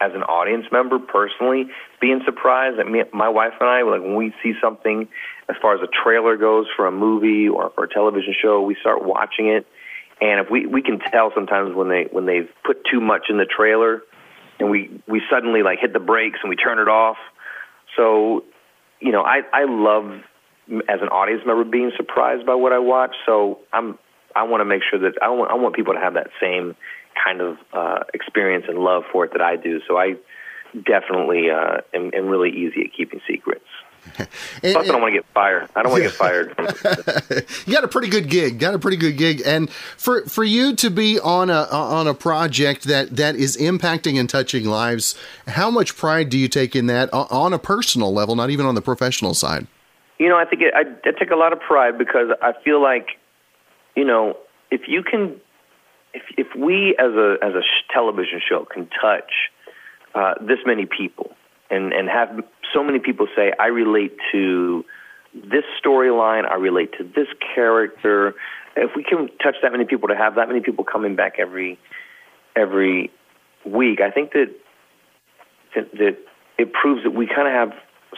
as 0.00 0.12
an 0.14 0.22
audience 0.22 0.66
member 0.70 0.98
personally 0.98 1.66
being 2.00 2.20
surprised 2.24 2.78
that 2.78 2.86
me, 2.86 3.02
my 3.12 3.28
wife 3.28 3.54
and 3.60 3.68
I 3.68 3.82
like 3.82 4.02
when 4.02 4.14
we 4.14 4.34
see 4.42 4.52
something 4.60 5.08
as 5.48 5.56
far 5.60 5.74
as 5.74 5.80
a 5.82 5.88
trailer 6.04 6.36
goes 6.36 6.66
for 6.76 6.86
a 6.86 6.92
movie 6.92 7.48
or 7.48 7.70
for 7.74 7.84
a 7.84 7.88
television 7.88 8.34
show 8.40 8.62
we 8.62 8.76
start 8.80 9.04
watching 9.04 9.48
it. 9.48 9.66
And 10.20 10.40
if 10.40 10.50
we 10.50 10.66
we 10.66 10.82
can 10.82 10.98
tell 10.98 11.32
sometimes 11.34 11.74
when 11.74 11.88
they 11.88 12.08
when 12.10 12.26
they've 12.26 12.48
put 12.64 12.84
too 12.90 13.00
much 13.00 13.26
in 13.28 13.38
the 13.38 13.46
trailer 13.46 14.02
and 14.58 14.70
we 14.70 15.00
we 15.06 15.22
suddenly 15.30 15.62
like 15.62 15.78
hit 15.80 15.92
the 15.92 16.00
brakes 16.00 16.38
and 16.42 16.50
we 16.50 16.56
turn 16.56 16.78
it 16.78 16.88
off. 16.88 17.16
So 17.96 18.44
you 19.00 19.12
know 19.12 19.22
I 19.22 19.42
I 19.52 19.64
love 19.64 20.20
as 20.88 21.00
an 21.00 21.08
audience 21.08 21.42
member 21.46 21.64
being 21.64 21.92
surprised 21.96 22.46
by 22.46 22.54
what 22.54 22.72
I 22.72 22.78
watch. 22.78 23.14
So 23.24 23.60
I'm 23.72 23.98
I 24.34 24.42
want 24.44 24.60
to 24.60 24.64
make 24.64 24.82
sure 24.88 24.98
that 25.00 25.14
I 25.22 25.28
want 25.30 25.50
I 25.50 25.54
want 25.54 25.74
people 25.74 25.94
to 25.94 26.00
have 26.00 26.14
that 26.14 26.28
same 26.40 26.76
kind 27.22 27.40
of 27.40 27.58
uh, 27.72 28.04
experience 28.14 28.66
and 28.68 28.78
love 28.78 29.04
for 29.10 29.24
it 29.24 29.32
that 29.32 29.42
I 29.42 29.56
do. 29.56 29.80
So 29.86 29.96
I 29.96 30.16
definitely 30.84 31.50
uh, 31.50 31.78
am, 31.94 32.10
am 32.14 32.26
really 32.26 32.50
easy 32.50 32.84
at 32.84 32.92
keeping 32.96 33.20
secrets. 33.26 33.64
and, 34.18 34.28
Plus, 34.62 34.88
I 34.88 34.92
don't 34.92 35.00
want 35.00 35.14
to 35.14 35.18
get 35.18 35.26
fired. 35.34 35.68
I 35.74 35.82
don't 35.82 35.90
want 35.90 36.04
to 36.04 36.08
get 36.08 36.16
fired. 36.16 36.54
you 37.66 37.72
got 37.72 37.82
a 37.82 37.88
pretty 37.88 38.08
good 38.08 38.28
gig. 38.28 38.58
Got 38.60 38.74
a 38.74 38.78
pretty 38.78 38.96
good 38.96 39.16
gig, 39.16 39.42
and 39.44 39.68
for 39.68 40.24
for 40.26 40.44
you 40.44 40.76
to 40.76 40.90
be 40.90 41.18
on 41.18 41.50
a 41.50 41.64
on 41.72 42.06
a 42.06 42.14
project 42.14 42.84
that 42.84 43.16
that 43.16 43.34
is 43.34 43.56
impacting 43.56 44.18
and 44.18 44.30
touching 44.30 44.64
lives, 44.64 45.18
how 45.48 45.72
much 45.72 45.96
pride 45.96 46.28
do 46.28 46.38
you 46.38 46.46
take 46.46 46.76
in 46.76 46.86
that 46.86 47.08
on 47.12 47.52
a 47.52 47.58
personal 47.58 48.12
level, 48.12 48.36
not 48.36 48.50
even 48.50 48.64
on 48.64 48.76
the 48.76 48.82
professional 48.82 49.34
side? 49.34 49.66
You 50.18 50.28
know, 50.28 50.38
I 50.38 50.44
think 50.44 50.62
it, 50.62 50.72
I, 50.72 50.82
I 51.06 51.12
take 51.18 51.32
a 51.32 51.36
lot 51.36 51.52
of 51.52 51.60
pride 51.60 51.98
because 51.98 52.30
I 52.40 52.52
feel 52.64 52.80
like, 52.80 53.18
you 53.96 54.04
know, 54.04 54.36
if 54.70 54.82
you 54.86 55.02
can 55.02 55.40
if 56.16 56.22
if 56.38 56.46
we 56.56 56.96
as 56.98 57.12
a 57.12 57.36
as 57.42 57.54
a 57.54 57.62
television 57.92 58.40
show 58.46 58.64
can 58.64 58.88
touch 59.00 59.32
uh, 60.14 60.34
this 60.40 60.58
many 60.64 60.86
people 60.86 61.30
and 61.70 61.92
and 61.92 62.08
have 62.08 62.42
so 62.72 62.82
many 62.82 62.98
people 62.98 63.26
say 63.36 63.52
I 63.60 63.66
relate 63.66 64.16
to 64.32 64.84
this 65.34 65.64
storyline, 65.84 66.50
I 66.50 66.54
relate 66.54 66.92
to 66.98 67.04
this 67.04 67.28
character. 67.54 68.34
If 68.76 68.92
we 68.96 69.04
can 69.04 69.28
touch 69.42 69.56
that 69.62 69.72
many 69.72 69.84
people 69.84 70.08
to 70.08 70.16
have 70.16 70.36
that 70.36 70.48
many 70.48 70.60
people 70.60 70.84
coming 70.84 71.16
back 71.16 71.34
every 71.38 71.78
every 72.54 73.10
week, 73.66 74.00
I 74.00 74.10
think 74.10 74.32
that 74.32 74.50
that, 75.74 75.92
that 75.92 76.16
it 76.58 76.72
proves 76.72 77.02
that 77.04 77.10
we 77.10 77.26
kind 77.26 77.46
of 77.46 77.52
have 77.52 77.72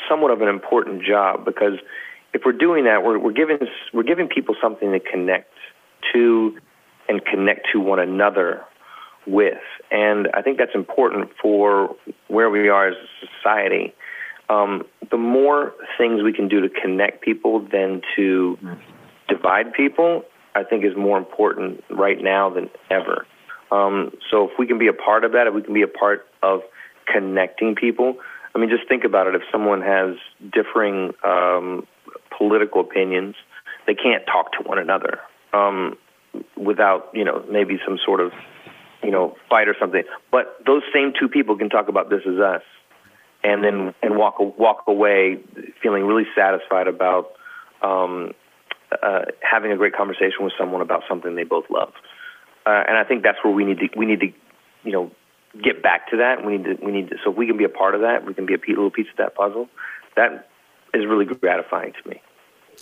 somewhat 0.09 0.31
of 0.31 0.41
an 0.41 0.49
important 0.49 1.03
job 1.03 1.45
because 1.45 1.79
if 2.33 2.43
we're 2.45 2.53
doing 2.53 2.85
that, 2.85 3.03
we're, 3.03 3.19
we're 3.19 3.33
giving 3.33 3.59
we're 3.93 4.05
giving 4.05 4.29
people 4.29 4.55
something 4.63 4.93
to 4.93 5.01
connect 5.01 5.53
to 6.13 6.57
and 7.09 7.25
connect 7.25 7.69
to 7.73 7.81
one 7.81 7.99
another 7.99 8.63
with. 9.27 9.59
And 9.91 10.29
I 10.35 10.43
think 10.43 10.59
that's 10.59 10.75
important 10.75 11.31
for 11.41 11.95
where 12.29 12.51
we 12.51 12.69
are 12.69 12.89
as 12.89 12.95
a 12.97 13.27
society. 13.37 13.95
Um, 14.49 14.85
the 15.11 15.19
more 15.19 15.75
things 15.99 16.23
we 16.23 16.33
can 16.33 16.49
do 16.49 16.61
to 16.61 16.69
connect 16.69 17.23
people 17.23 17.61
than 17.61 18.03
to 18.17 18.59
divide 19.29 19.73
people, 19.73 20.23
I 20.55 20.65
think 20.65 20.85
is 20.85 20.97
more 20.97 21.19
important 21.19 21.85
right 21.91 22.23
now 22.23 22.49
than 22.51 22.71
ever. 22.91 23.27
Um, 23.71 24.13
so 24.31 24.45
if 24.49 24.53
we 24.59 24.67
can 24.67 24.79
be 24.79 24.89
a 24.89 24.95
part 24.95 25.25
of 25.25 25.33
that, 25.33 25.47
if 25.47 25.55
we 25.55 25.63
can 25.63 25.75
be 25.75 25.83
a 25.83 25.89
part 25.89 26.27
of 26.43 26.61
connecting 27.13 27.75
people, 27.75 28.17
I 28.55 28.59
mean, 28.59 28.71
just 28.71 28.89
think 28.89 29.05
about 29.05 29.27
it. 29.27 29.35
If 29.35 29.43
someone 29.53 29.83
has 29.83 30.17
differing 30.53 31.13
um, 31.25 31.87
political 32.37 32.81
opinions, 32.81 33.35
they 33.87 33.95
can't 33.95 34.25
talk 34.27 34.53
to 34.53 34.63
one 34.67 34.79
another. 34.79 35.21
Um, 35.53 35.97
without 36.57 37.11
you 37.13 37.25
know 37.25 37.45
maybe 37.51 37.79
some 37.85 37.99
sort 38.05 38.21
of 38.21 38.33
you 39.03 39.11
know 39.11 39.37
fight 39.49 39.69
or 39.69 39.77
something. 39.79 40.03
But 40.31 40.59
those 40.67 40.83
same 40.93 41.13
two 41.19 41.29
people 41.29 41.57
can 41.57 41.69
talk 41.69 41.89
about 41.89 42.11
This 42.11 42.23
Is 42.27 42.39
Us, 42.39 42.63
and 43.43 43.63
then 43.65 43.95
and 44.03 44.17
walk 44.17 44.39
walk 44.39 44.85
away 44.87 45.39
feeling 45.83 46.05
really 46.05 46.27
satisfied 46.35 46.89
about 46.89 47.33
um, 47.83 48.33
uh, 49.03 49.23
having 49.41 49.73
a 49.73 49.77
great 49.77 49.95
conversation 49.95 50.43
with 50.43 50.53
someone 50.59 50.81
about 50.81 51.03
something 51.09 51.35
they 51.35 51.45
both 51.45 51.65
love. 51.71 51.93
Uh, 52.67 52.83
and 52.87 52.97
I 52.97 53.05
think 53.05 53.23
that's 53.23 53.39
where 53.43 53.53
we 53.53 53.65
need 53.65 53.79
to 53.79 53.89
we 53.97 54.07
need 54.07 54.21
to 54.21 54.29
you 54.85 54.93
know 54.93 55.11
get 55.63 55.83
back 55.83 56.11
to 56.11 56.19
that. 56.19 56.45
We 56.45 56.57
need 56.57 56.65
to 56.65 56.85
we 56.85 56.93
need 56.93 57.11
to 57.11 57.17
so 57.25 57.31
if 57.31 57.37
we 57.37 57.47
can 57.47 57.57
be 57.57 57.65
a 57.65 57.69
part 57.69 57.95
of 57.95 58.03
that, 58.03 58.27
we 58.27 58.35
can 58.35 58.47
be 58.47 58.55
a 58.55 58.59
little 58.69 58.91
piece 58.91 59.09
of 59.11 59.17
that 59.17 59.35
puzzle. 59.35 59.69
That 60.17 60.49
is 60.95 61.07
really 61.07 61.25
gratifying 61.25 61.93
to 62.03 62.09
me. 62.09 62.21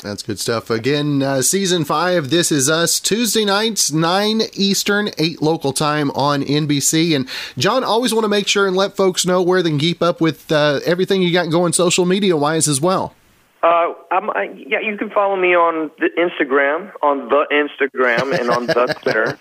That's 0.03 0.23
good 0.23 0.39
stuff. 0.39 0.69
Again, 0.69 1.23
uh, 1.23 1.41
season 1.41 1.85
five, 1.85 2.29
This 2.29 2.53
Is 2.53 2.69
Us, 2.69 3.01
Tuesday 3.01 3.45
nights, 3.47 3.91
9 3.91 4.43
Eastern, 4.53 5.09
8 5.17 5.41
local 5.41 5.73
time 5.73 6.11
on 6.11 6.43
NBC. 6.43 7.17
And 7.17 7.29
Jon, 7.57 7.83
always 7.83 8.13
want 8.13 8.25
to 8.25 8.29
make 8.29 8.47
sure 8.47 8.67
and 8.67 8.77
let 8.77 8.95
folks 8.95 9.25
know 9.25 9.43
where 9.43 9.63
they 9.63 9.71
can 9.71 9.79
keep 9.79 10.03
up 10.03 10.21
with 10.21 10.53
uh, 10.53 10.81
everything 10.85 11.23
you 11.23 11.33
got 11.33 11.51
going 11.51 11.73
social 11.73 12.05
media 12.05 12.37
wise 12.37 12.69
as 12.69 12.81
well. 12.81 13.15
Uh, 13.63 13.95
I, 14.11 14.51
yeah, 14.55 14.81
you 14.81 14.97
can 14.99 15.11
follow 15.11 15.35
me 15.35 15.55
on 15.55 15.91
the 15.99 16.11
Instagram, 16.19 16.93
on 17.03 17.29
the 17.29 17.47
Instagram, 17.51 18.39
and 18.39 18.51
on 18.51 18.67
the 18.67 18.95
Twitter 19.03 19.39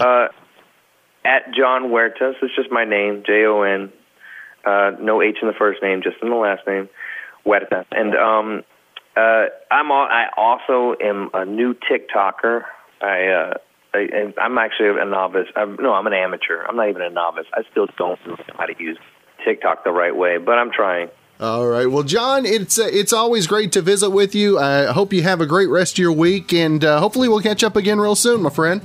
uh, 0.00 0.28
at 1.24 1.52
Jon 1.54 1.90
Huertas. 1.90 2.34
It's 2.42 2.56
just 2.56 2.72
my 2.72 2.84
name, 2.84 3.22
J 3.26 3.44
O 3.44 3.62
N. 3.62 3.92
Uh, 4.64 4.92
no 5.00 5.22
H 5.22 5.36
in 5.42 5.48
the 5.48 5.54
first 5.54 5.82
name, 5.82 6.02
just 6.02 6.16
in 6.22 6.30
the 6.30 6.34
last 6.34 6.66
name, 6.66 6.88
Huertas. 7.44 7.84
And 7.92 8.16
um, 8.16 8.62
uh, 9.16 9.46
I'm 9.70 9.90
all, 9.90 10.06
I 10.06 10.26
also 10.36 10.96
am 11.02 11.30
a 11.34 11.44
new 11.44 11.74
TikToker. 11.74 12.62
I, 13.00 13.26
uh, 13.26 13.54
I 13.94 14.32
I'm 14.40 14.58
actually 14.58 15.00
a 15.00 15.04
novice. 15.04 15.48
I'm, 15.54 15.76
no, 15.76 15.92
I'm 15.92 16.06
an 16.06 16.14
amateur. 16.14 16.62
I'm 16.66 16.76
not 16.76 16.88
even 16.88 17.02
a 17.02 17.10
novice. 17.10 17.46
I 17.52 17.62
still 17.70 17.86
don't 17.98 18.18
know 18.26 18.36
how 18.56 18.66
to 18.66 18.74
use 18.78 18.98
TikTok 19.44 19.84
the 19.84 19.90
right 19.90 20.16
way, 20.16 20.38
but 20.38 20.52
I'm 20.52 20.70
trying. 20.70 21.08
All 21.40 21.66
right. 21.66 21.90
Well, 21.90 22.04
Jon, 22.04 22.46
it's 22.46 22.78
uh, 22.78 22.88
it's 22.92 23.12
always 23.12 23.46
great 23.46 23.72
to 23.72 23.82
visit 23.82 24.10
with 24.10 24.34
you. 24.34 24.58
I 24.58 24.92
hope 24.92 25.12
you 25.12 25.22
have 25.24 25.40
a 25.40 25.46
great 25.46 25.68
rest 25.68 25.94
of 25.94 25.98
your 25.98 26.12
week, 26.12 26.52
and 26.52 26.84
uh, 26.84 27.00
hopefully 27.00 27.28
we'll 27.28 27.40
catch 27.40 27.64
up 27.64 27.74
again 27.74 27.98
real 27.98 28.14
soon, 28.14 28.42
my 28.42 28.50
friend. 28.50 28.80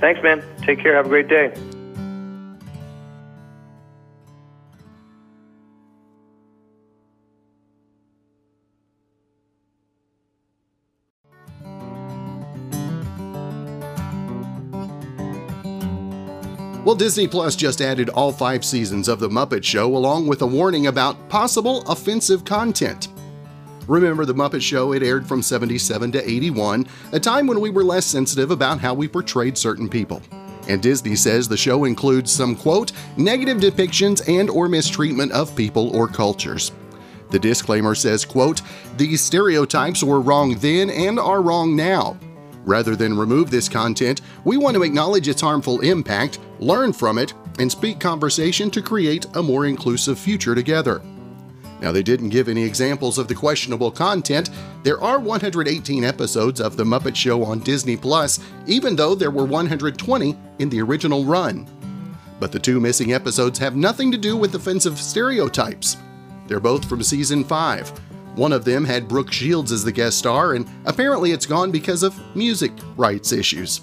Thanks, 0.00 0.20
man. 0.22 0.42
Take 0.62 0.80
care. 0.80 0.96
Have 0.96 1.06
a 1.06 1.08
great 1.08 1.28
day. 1.28 1.52
Well, 16.82 16.94
Disney 16.94 17.28
Plus 17.28 17.56
just 17.56 17.82
added 17.82 18.08
all 18.08 18.32
five 18.32 18.64
seasons 18.64 19.06
of 19.08 19.20
The 19.20 19.28
Muppet 19.28 19.62
Show 19.62 19.94
along 19.94 20.26
with 20.26 20.40
a 20.40 20.46
warning 20.46 20.86
about 20.86 21.28
possible 21.28 21.82
offensive 21.82 22.42
content. 22.46 23.08
Remember 23.86 24.24
The 24.24 24.34
Muppet 24.34 24.62
Show, 24.62 24.94
it 24.94 25.02
aired 25.02 25.28
from 25.28 25.42
77 25.42 26.12
to 26.12 26.30
81, 26.30 26.86
a 27.12 27.20
time 27.20 27.46
when 27.46 27.60
we 27.60 27.68
were 27.68 27.84
less 27.84 28.06
sensitive 28.06 28.50
about 28.50 28.80
how 28.80 28.94
we 28.94 29.08
portrayed 29.08 29.58
certain 29.58 29.90
people. 29.90 30.22
And 30.68 30.82
Disney 30.82 31.16
says 31.16 31.46
the 31.46 31.56
show 31.56 31.84
includes 31.84 32.32
some 32.32 32.56
quote, 32.56 32.92
negative 33.18 33.58
depictions 33.58 34.26
and 34.26 34.48
or 34.48 34.66
mistreatment 34.66 35.32
of 35.32 35.54
people 35.54 35.94
or 35.94 36.08
cultures. 36.08 36.72
The 37.28 37.38
disclaimer 37.38 37.94
says, 37.94 38.24
quote, 38.24 38.62
these 38.96 39.20
stereotypes 39.20 40.02
were 40.02 40.22
wrong 40.22 40.54
then 40.56 40.88
and 40.88 41.20
are 41.20 41.42
wrong 41.42 41.76
now. 41.76 42.18
Rather 42.70 42.94
than 42.94 43.18
remove 43.18 43.50
this 43.50 43.68
content, 43.68 44.20
we 44.44 44.56
want 44.56 44.76
to 44.76 44.84
acknowledge 44.84 45.26
its 45.26 45.40
harmful 45.40 45.80
impact, 45.80 46.38
learn 46.60 46.92
from 46.92 47.18
it, 47.18 47.34
and 47.58 47.68
speak 47.68 47.98
conversation 47.98 48.70
to 48.70 48.80
create 48.80 49.26
a 49.34 49.42
more 49.42 49.66
inclusive 49.66 50.16
future 50.16 50.54
together. 50.54 51.02
Now, 51.80 51.90
they 51.90 52.04
didn't 52.04 52.28
give 52.28 52.48
any 52.48 52.62
examples 52.62 53.18
of 53.18 53.26
the 53.26 53.34
questionable 53.34 53.90
content. 53.90 54.50
There 54.84 55.02
are 55.02 55.18
118 55.18 56.04
episodes 56.04 56.60
of 56.60 56.76
The 56.76 56.84
Muppet 56.84 57.16
Show 57.16 57.42
on 57.42 57.58
Disney 57.58 57.96
Plus, 57.96 58.38
even 58.68 58.94
though 58.94 59.16
there 59.16 59.32
were 59.32 59.44
120 59.44 60.38
in 60.60 60.68
the 60.68 60.80
original 60.80 61.24
run. 61.24 61.66
But 62.38 62.52
the 62.52 62.60
two 62.60 62.78
missing 62.78 63.12
episodes 63.12 63.58
have 63.58 63.74
nothing 63.74 64.12
to 64.12 64.16
do 64.16 64.36
with 64.36 64.54
offensive 64.54 64.96
stereotypes. 64.96 65.96
They're 66.46 66.60
both 66.60 66.88
from 66.88 67.02
season 67.02 67.42
5. 67.42 68.09
One 68.36 68.52
of 68.52 68.64
them 68.64 68.84
had 68.84 69.08
Brooke 69.08 69.32
Shields 69.32 69.72
as 69.72 69.84
the 69.84 69.92
guest 69.92 70.18
star, 70.18 70.54
and 70.54 70.68
apparently 70.84 71.32
it's 71.32 71.46
gone 71.46 71.70
because 71.70 72.02
of 72.02 72.18
music 72.34 72.72
rights 72.96 73.32
issues. 73.32 73.80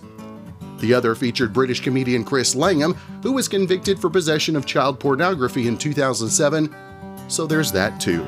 The 0.79 0.93
other 0.93 1.15
featured 1.15 1.53
British 1.53 1.81
comedian 1.81 2.23
Chris 2.23 2.55
Langham, 2.55 2.93
who 3.23 3.33
was 3.33 3.47
convicted 3.47 3.99
for 3.99 4.09
possession 4.09 4.55
of 4.55 4.65
child 4.65 4.99
pornography 4.99 5.67
in 5.67 5.77
2007, 5.77 6.73
so 7.27 7.45
there's 7.45 7.71
that 7.71 7.99
too. 7.99 8.25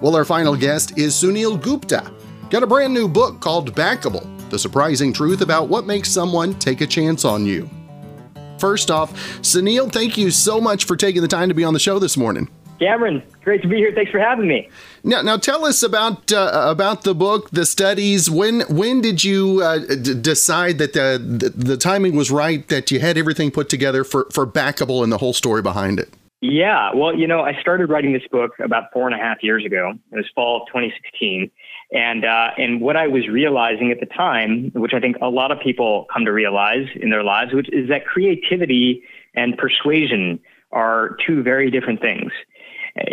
Well, 0.00 0.16
our 0.16 0.24
final 0.24 0.56
guest 0.56 0.98
is 0.98 1.14
Suneel 1.14 1.60
Gupta. 1.60 2.12
Got 2.50 2.62
a 2.62 2.66
brand 2.66 2.94
new 2.94 3.08
book 3.08 3.40
called 3.40 3.74
Backable 3.74 4.50
The 4.50 4.58
Surprising 4.58 5.12
Truth 5.12 5.40
About 5.40 5.68
What 5.68 5.86
Makes 5.86 6.10
Someone 6.10 6.54
Take 6.58 6.80
a 6.80 6.86
Chance 6.86 7.24
on 7.24 7.44
You. 7.44 7.68
First 8.58 8.90
off, 8.90 9.12
Suneel, 9.40 9.92
thank 9.92 10.16
you 10.16 10.30
so 10.30 10.60
much 10.60 10.84
for 10.84 10.96
taking 10.96 11.22
the 11.22 11.28
time 11.28 11.48
to 11.48 11.54
be 11.54 11.64
on 11.64 11.74
the 11.74 11.80
show 11.80 11.98
this 11.98 12.16
morning. 12.16 12.48
Cameron, 12.78 13.22
great 13.42 13.62
to 13.62 13.68
be 13.68 13.76
here. 13.76 13.92
Thanks 13.94 14.10
for 14.10 14.18
having 14.18 14.48
me. 14.48 14.68
Now, 15.02 15.22
now 15.22 15.36
tell 15.36 15.64
us 15.64 15.82
about 15.82 16.32
uh, 16.32 16.50
about 16.68 17.02
the 17.02 17.14
book, 17.14 17.50
the 17.50 17.66
studies. 17.66 18.30
When 18.30 18.62
when 18.62 19.00
did 19.00 19.24
you 19.24 19.62
uh, 19.62 19.78
d- 19.78 20.14
decide 20.14 20.78
that 20.78 20.92
the, 20.92 21.18
the, 21.18 21.50
the 21.50 21.76
timing 21.76 22.16
was 22.16 22.30
right, 22.30 22.66
that 22.68 22.90
you 22.90 23.00
had 23.00 23.16
everything 23.16 23.50
put 23.50 23.68
together 23.68 24.04
for 24.04 24.26
for 24.32 24.46
backable 24.46 25.02
and 25.02 25.12
the 25.12 25.18
whole 25.18 25.32
story 25.32 25.62
behind 25.62 25.98
it? 25.98 26.10
Yeah, 26.42 26.90
well, 26.94 27.16
you 27.16 27.26
know, 27.26 27.40
I 27.40 27.58
started 27.60 27.88
writing 27.88 28.12
this 28.12 28.26
book 28.30 28.52
about 28.62 28.92
four 28.92 29.08
and 29.08 29.14
a 29.14 29.18
half 29.18 29.42
years 29.42 29.64
ago. 29.64 29.94
It 30.12 30.16
was 30.16 30.26
fall 30.34 30.62
of 30.62 30.68
2016, 30.68 31.50
and 31.92 32.24
uh, 32.24 32.50
and 32.58 32.80
what 32.80 32.96
I 32.96 33.06
was 33.06 33.26
realizing 33.28 33.90
at 33.90 34.00
the 34.00 34.06
time, 34.06 34.70
which 34.74 34.92
I 34.92 35.00
think 35.00 35.16
a 35.22 35.28
lot 35.28 35.50
of 35.50 35.60
people 35.60 36.06
come 36.12 36.24
to 36.26 36.32
realize 36.32 36.86
in 36.94 37.10
their 37.10 37.24
lives, 37.24 37.54
which 37.54 37.68
is 37.72 37.88
that 37.88 38.06
creativity 38.06 39.02
and 39.34 39.56
persuasion 39.56 40.40
are 40.72 41.16
two 41.26 41.42
very 41.42 41.70
different 41.70 42.00
things. 42.00 42.32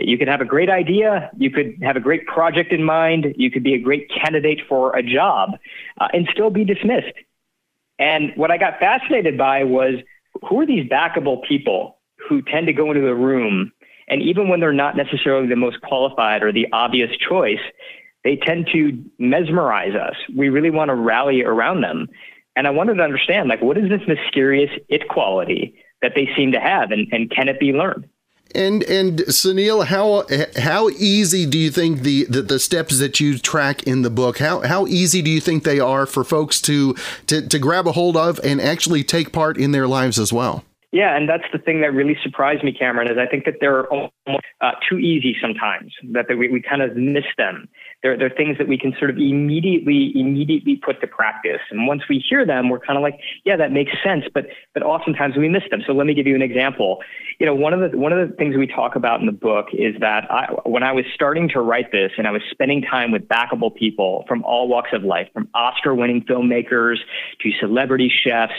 You 0.05 0.17
could 0.17 0.27
have 0.27 0.41
a 0.41 0.45
great 0.45 0.69
idea, 0.69 1.31
you 1.37 1.49
could 1.49 1.77
have 1.81 1.95
a 1.95 2.01
great 2.01 2.27
project 2.27 2.71
in 2.71 2.83
mind, 2.83 3.33
you 3.37 3.49
could 3.49 3.63
be 3.63 3.73
a 3.73 3.79
great 3.79 4.09
candidate 4.09 4.61
for 4.67 4.95
a 4.95 5.03
job, 5.03 5.51
uh, 5.99 6.07
and 6.13 6.27
still 6.31 6.49
be 6.49 6.65
dismissed. 6.65 7.13
And 7.99 8.31
what 8.35 8.51
I 8.51 8.57
got 8.57 8.79
fascinated 8.79 9.37
by 9.37 9.63
was 9.63 9.95
who 10.47 10.59
are 10.59 10.65
these 10.65 10.89
backable 10.89 11.43
people 11.43 11.99
who 12.27 12.41
tend 12.41 12.67
to 12.67 12.73
go 12.73 12.91
into 12.91 13.01
the 13.01 13.15
room, 13.15 13.71
and 14.07 14.21
even 14.21 14.49
when 14.49 14.59
they're 14.59 14.73
not 14.73 14.97
necessarily 14.97 15.47
the 15.47 15.55
most 15.55 15.81
qualified 15.81 16.43
or 16.43 16.51
the 16.51 16.67
obvious 16.73 17.15
choice, 17.17 17.61
they 18.23 18.35
tend 18.35 18.67
to 18.73 19.03
mesmerize 19.19 19.95
us. 19.95 20.15
We 20.35 20.49
really 20.49 20.69
want 20.69 20.89
to 20.89 20.95
rally 20.95 21.43
around 21.43 21.81
them. 21.81 22.07
And 22.55 22.67
I 22.67 22.69
wanted 22.69 22.95
to 22.95 23.03
understand, 23.03 23.49
like, 23.49 23.61
what 23.61 23.77
is 23.77 23.89
this 23.89 24.07
mysterious 24.07 24.69
it 24.89 25.07
quality 25.07 25.75
that 26.01 26.13
they 26.15 26.29
seem 26.35 26.51
to 26.51 26.59
have, 26.59 26.91
and, 26.91 27.07
and 27.11 27.31
can 27.31 27.47
it 27.47 27.59
be 27.59 27.73
learned? 27.73 28.07
And 28.55 28.83
and 28.83 29.19
Suneel, 29.19 29.85
how 29.85 30.25
how 30.61 30.89
easy 30.89 31.45
do 31.45 31.57
you 31.57 31.71
think 31.71 32.01
the, 32.01 32.25
the, 32.25 32.41
the 32.41 32.59
steps 32.59 32.99
that 32.99 33.19
you 33.19 33.37
track 33.39 33.83
in 33.83 34.03
the 34.03 34.09
book 34.09 34.37
how 34.37 34.61
how 34.61 34.85
easy 34.87 35.21
do 35.21 35.31
you 35.31 35.41
think 35.41 35.63
they 35.63 35.79
are 35.79 36.05
for 36.05 36.23
folks 36.23 36.61
to 36.61 36.95
to 37.27 37.47
to 37.47 37.59
grab 37.59 37.87
a 37.87 37.91
hold 37.93 38.15
of 38.15 38.39
and 38.43 38.61
actually 38.61 39.03
take 39.03 39.31
part 39.31 39.57
in 39.57 39.71
their 39.71 39.87
lives 39.87 40.19
as 40.19 40.31
well? 40.31 40.63
Yeah, 40.93 41.17
and 41.17 41.27
that's 41.27 41.45
the 41.51 41.57
thing 41.57 41.81
that 41.81 41.91
really 41.91 42.15
surprised 42.21 42.63
me, 42.63 42.71
Cameron, 42.71 43.11
is 43.11 43.17
I 43.17 43.25
think 43.25 43.45
that 43.45 43.55
they're 43.59 43.87
almost 43.87 44.13
uh, 44.61 44.73
too 44.87 44.99
easy 44.99 45.35
sometimes, 45.41 45.91
that 46.11 46.27
we, 46.37 46.49
we 46.49 46.61
kind 46.61 46.83
of 46.83 46.95
miss 46.95 47.25
them. 47.35 47.67
They're, 48.03 48.17
they're 48.17 48.29
things 48.29 48.57
that 48.57 48.67
we 48.67 48.77
can 48.77 48.93
sort 48.99 49.09
of 49.09 49.17
immediately, 49.17 50.11
immediately 50.13 50.75
put 50.75 50.99
to 51.01 51.07
practice. 51.07 51.61
And 51.71 51.87
once 51.87 52.03
we 52.09 52.19
hear 52.19 52.45
them, 52.45 52.69
we're 52.69 52.79
kind 52.79 52.97
of 52.97 53.01
like, 53.01 53.17
yeah, 53.45 53.55
that 53.55 53.71
makes 53.71 53.93
sense. 54.03 54.25
But, 54.33 54.47
but 54.73 54.83
oftentimes 54.83 55.37
we 55.37 55.47
miss 55.47 55.63
them. 55.71 55.81
So 55.87 55.93
let 55.93 56.05
me 56.05 56.13
give 56.13 56.27
you 56.27 56.35
an 56.35 56.41
example. 56.41 56.99
You 57.39 57.45
know, 57.45 57.55
one 57.55 57.73
of 57.73 57.91
the, 57.91 57.97
one 57.97 58.11
of 58.11 58.29
the 58.29 58.35
things 58.35 58.57
we 58.57 58.67
talk 58.67 58.97
about 58.97 59.21
in 59.21 59.25
the 59.25 59.31
book 59.31 59.67
is 59.71 59.95
that 60.01 60.29
I, 60.29 60.47
when 60.65 60.83
I 60.83 60.91
was 60.91 61.05
starting 61.15 61.47
to 61.49 61.61
write 61.61 61.93
this 61.93 62.11
and 62.17 62.27
I 62.27 62.31
was 62.31 62.41
spending 62.51 62.81
time 62.81 63.11
with 63.11 63.27
backable 63.27 63.73
people 63.73 64.25
from 64.27 64.43
all 64.43 64.67
walks 64.67 64.89
of 64.91 65.03
life, 65.03 65.29
from 65.33 65.47
Oscar 65.53 65.95
winning 65.95 66.23
filmmakers 66.23 66.97
to 67.41 67.51
celebrity 67.61 68.11
chefs 68.23 68.53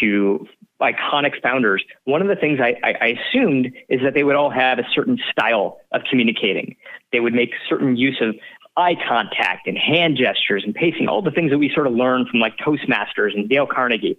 to 0.00 0.46
iconic 0.80 1.40
founders, 1.42 1.82
one 2.04 2.22
of 2.22 2.28
the 2.28 2.36
things 2.36 2.60
I, 2.60 2.76
I, 2.82 2.94
I, 3.00 3.06
assumed 3.06 3.72
is 3.88 4.00
that 4.02 4.14
they 4.14 4.22
would 4.22 4.36
all 4.36 4.50
have 4.50 4.78
a 4.78 4.84
certain 4.94 5.18
style 5.30 5.78
of 5.92 6.02
communicating. 6.10 6.76
They 7.12 7.20
would 7.20 7.32
make 7.32 7.50
certain 7.68 7.96
use 7.96 8.20
of 8.20 8.34
eye 8.76 8.96
contact 9.06 9.66
and 9.66 9.78
hand 9.78 10.16
gestures 10.16 10.64
and 10.64 10.74
pacing, 10.74 11.08
all 11.08 11.22
the 11.22 11.30
things 11.30 11.50
that 11.50 11.58
we 11.58 11.70
sort 11.72 11.86
of 11.86 11.92
learned 11.92 12.28
from 12.28 12.40
like 12.40 12.56
Toastmasters 12.58 13.34
and 13.34 13.48
Dale 13.48 13.66
Carnegie. 13.66 14.18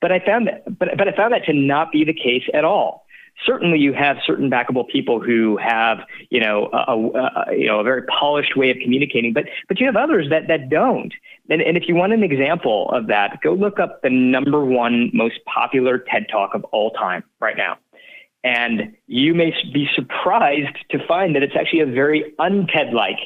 But 0.00 0.12
I 0.12 0.20
found 0.20 0.46
that, 0.46 0.78
but, 0.78 0.88
but 0.96 1.08
I 1.08 1.12
found 1.12 1.32
that 1.34 1.44
to 1.44 1.52
not 1.52 1.92
be 1.92 2.04
the 2.04 2.14
case 2.14 2.44
at 2.54 2.64
all. 2.64 3.06
Certainly 3.46 3.78
you 3.78 3.92
have 3.94 4.18
certain 4.26 4.50
backable 4.50 4.86
people 4.86 5.20
who 5.20 5.56
have 5.56 5.98
you 6.28 6.40
know 6.40 6.68
a, 6.72 6.92
a, 6.92 7.56
you 7.56 7.66
know 7.66 7.80
a 7.80 7.82
very 7.82 8.02
polished 8.02 8.54
way 8.54 8.70
of 8.70 8.76
communicating 8.82 9.32
but 9.32 9.44
but 9.66 9.80
you 9.80 9.86
have 9.86 9.96
others 9.96 10.28
that 10.28 10.46
that 10.48 10.68
don't. 10.68 11.14
And, 11.48 11.62
and 11.62 11.76
if 11.76 11.84
you 11.88 11.94
want 11.94 12.12
an 12.12 12.22
example 12.22 12.90
of 12.92 13.06
that 13.06 13.38
go 13.42 13.54
look 13.54 13.80
up 13.80 14.02
the 14.02 14.10
number 14.10 14.62
one 14.62 15.10
most 15.14 15.38
popular 15.46 15.98
ted 15.98 16.26
talk 16.30 16.54
of 16.54 16.64
all 16.64 16.90
time 16.90 17.24
right 17.40 17.56
now. 17.56 17.78
And 18.44 18.94
you 19.06 19.34
may 19.34 19.54
be 19.72 19.88
surprised 19.94 20.76
to 20.90 21.06
find 21.06 21.34
that 21.34 21.42
it's 21.42 21.56
actually 21.58 21.80
a 21.80 21.86
very 21.86 22.34
un-ted 22.38 22.92
like 22.92 23.18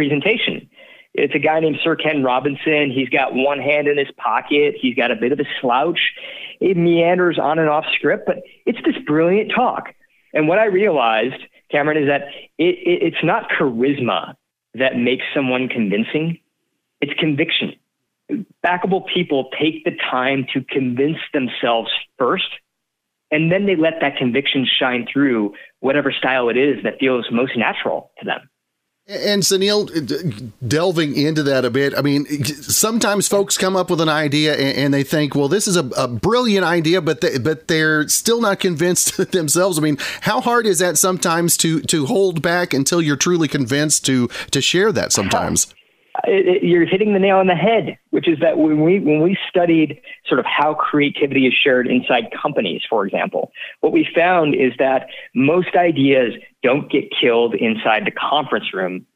presentation 0.00 0.68
it's 1.14 1.34
a 1.34 1.38
guy 1.38 1.60
named 1.60 1.78
Sir 1.82 1.96
Ken 1.96 2.22
Robinson. 2.22 2.90
He's 2.90 3.08
got 3.08 3.34
one 3.34 3.58
hand 3.58 3.88
in 3.88 3.98
his 3.98 4.10
pocket. 4.16 4.76
He's 4.80 4.94
got 4.94 5.10
a 5.10 5.16
bit 5.16 5.32
of 5.32 5.40
a 5.40 5.44
slouch. 5.60 5.98
It 6.60 6.76
meanders 6.76 7.38
on 7.38 7.58
and 7.58 7.68
off 7.68 7.84
script, 7.96 8.26
but 8.26 8.38
it's 8.66 8.78
this 8.84 8.96
brilliant 9.06 9.52
talk. 9.54 9.94
And 10.32 10.46
what 10.46 10.58
I 10.58 10.66
realized, 10.66 11.42
Cameron, 11.70 12.02
is 12.02 12.08
that 12.08 12.28
it, 12.58 12.76
it, 12.78 13.02
it's 13.02 13.24
not 13.24 13.50
charisma 13.50 14.34
that 14.74 14.96
makes 14.96 15.24
someone 15.34 15.68
convincing, 15.68 16.38
it's 17.00 17.12
conviction. 17.18 17.74
Backable 18.64 19.04
people 19.12 19.50
take 19.60 19.84
the 19.84 19.96
time 20.10 20.46
to 20.54 20.62
convince 20.62 21.18
themselves 21.32 21.90
first, 22.18 22.48
and 23.32 23.50
then 23.50 23.66
they 23.66 23.74
let 23.74 23.94
that 24.00 24.16
conviction 24.16 24.64
shine 24.64 25.08
through 25.12 25.54
whatever 25.80 26.12
style 26.12 26.48
it 26.50 26.56
is 26.56 26.84
that 26.84 27.00
feels 27.00 27.26
most 27.32 27.56
natural 27.56 28.12
to 28.20 28.24
them. 28.24 28.48
And 29.10 29.42
Suneel, 29.42 30.52
delving 30.66 31.16
into 31.16 31.42
that 31.42 31.64
a 31.64 31.70
bit, 31.70 31.98
I 31.98 32.00
mean, 32.00 32.26
sometimes 32.44 33.26
folks 33.26 33.58
come 33.58 33.74
up 33.74 33.90
with 33.90 34.00
an 34.00 34.08
idea 34.08 34.54
and, 34.54 34.94
they 34.94 35.02
think, 35.02 35.34
well, 35.34 35.48
this 35.48 35.66
is 35.66 35.76
a, 35.76 35.84
a 35.96 36.06
brilliant 36.06 36.64
idea, 36.64 37.00
but 37.00 37.20
they, 37.20 37.38
but 37.38 37.66
they're 37.66 38.06
still 38.06 38.40
not 38.40 38.60
convinced 38.60 39.16
themselves. 39.32 39.78
I 39.78 39.82
mean, 39.82 39.96
how 40.20 40.40
hard 40.40 40.64
is 40.64 40.78
that 40.78 40.96
sometimes 40.96 41.56
to 41.58 41.80
to 41.80 42.06
hold 42.06 42.40
back 42.40 42.72
until 42.72 43.02
you're 43.02 43.16
truly 43.16 43.48
convinced 43.48 44.06
to 44.06 44.28
to 44.52 44.60
share 44.60 44.92
that 44.92 45.12
sometimes? 45.12 45.74
it, 46.24 46.46
it, 46.46 46.64
you're 46.64 46.86
hitting 46.86 47.12
the 47.12 47.18
nail 47.18 47.36
on 47.36 47.46
the 47.46 47.54
head, 47.54 47.98
which 48.10 48.28
is 48.28 48.38
that 48.40 48.58
when 48.58 48.82
we 48.82 49.00
when 49.00 49.22
we 49.22 49.36
studied 49.48 50.00
sort 50.26 50.38
of 50.38 50.46
how 50.46 50.74
creativity 50.74 51.46
is 51.46 51.54
shared 51.54 51.86
inside 51.86 52.24
companies, 52.40 52.82
for 52.88 53.06
example, 53.06 53.52
what 53.80 53.92
we 53.92 54.06
found 54.14 54.54
is 54.54 54.72
that 54.78 55.08
most 55.34 55.74
ideas 55.74 56.34
don't 56.62 56.90
get 56.90 57.04
killed 57.10 57.54
inside 57.54 58.04
the 58.04 58.10
conference 58.10 58.72
room. 58.74 59.06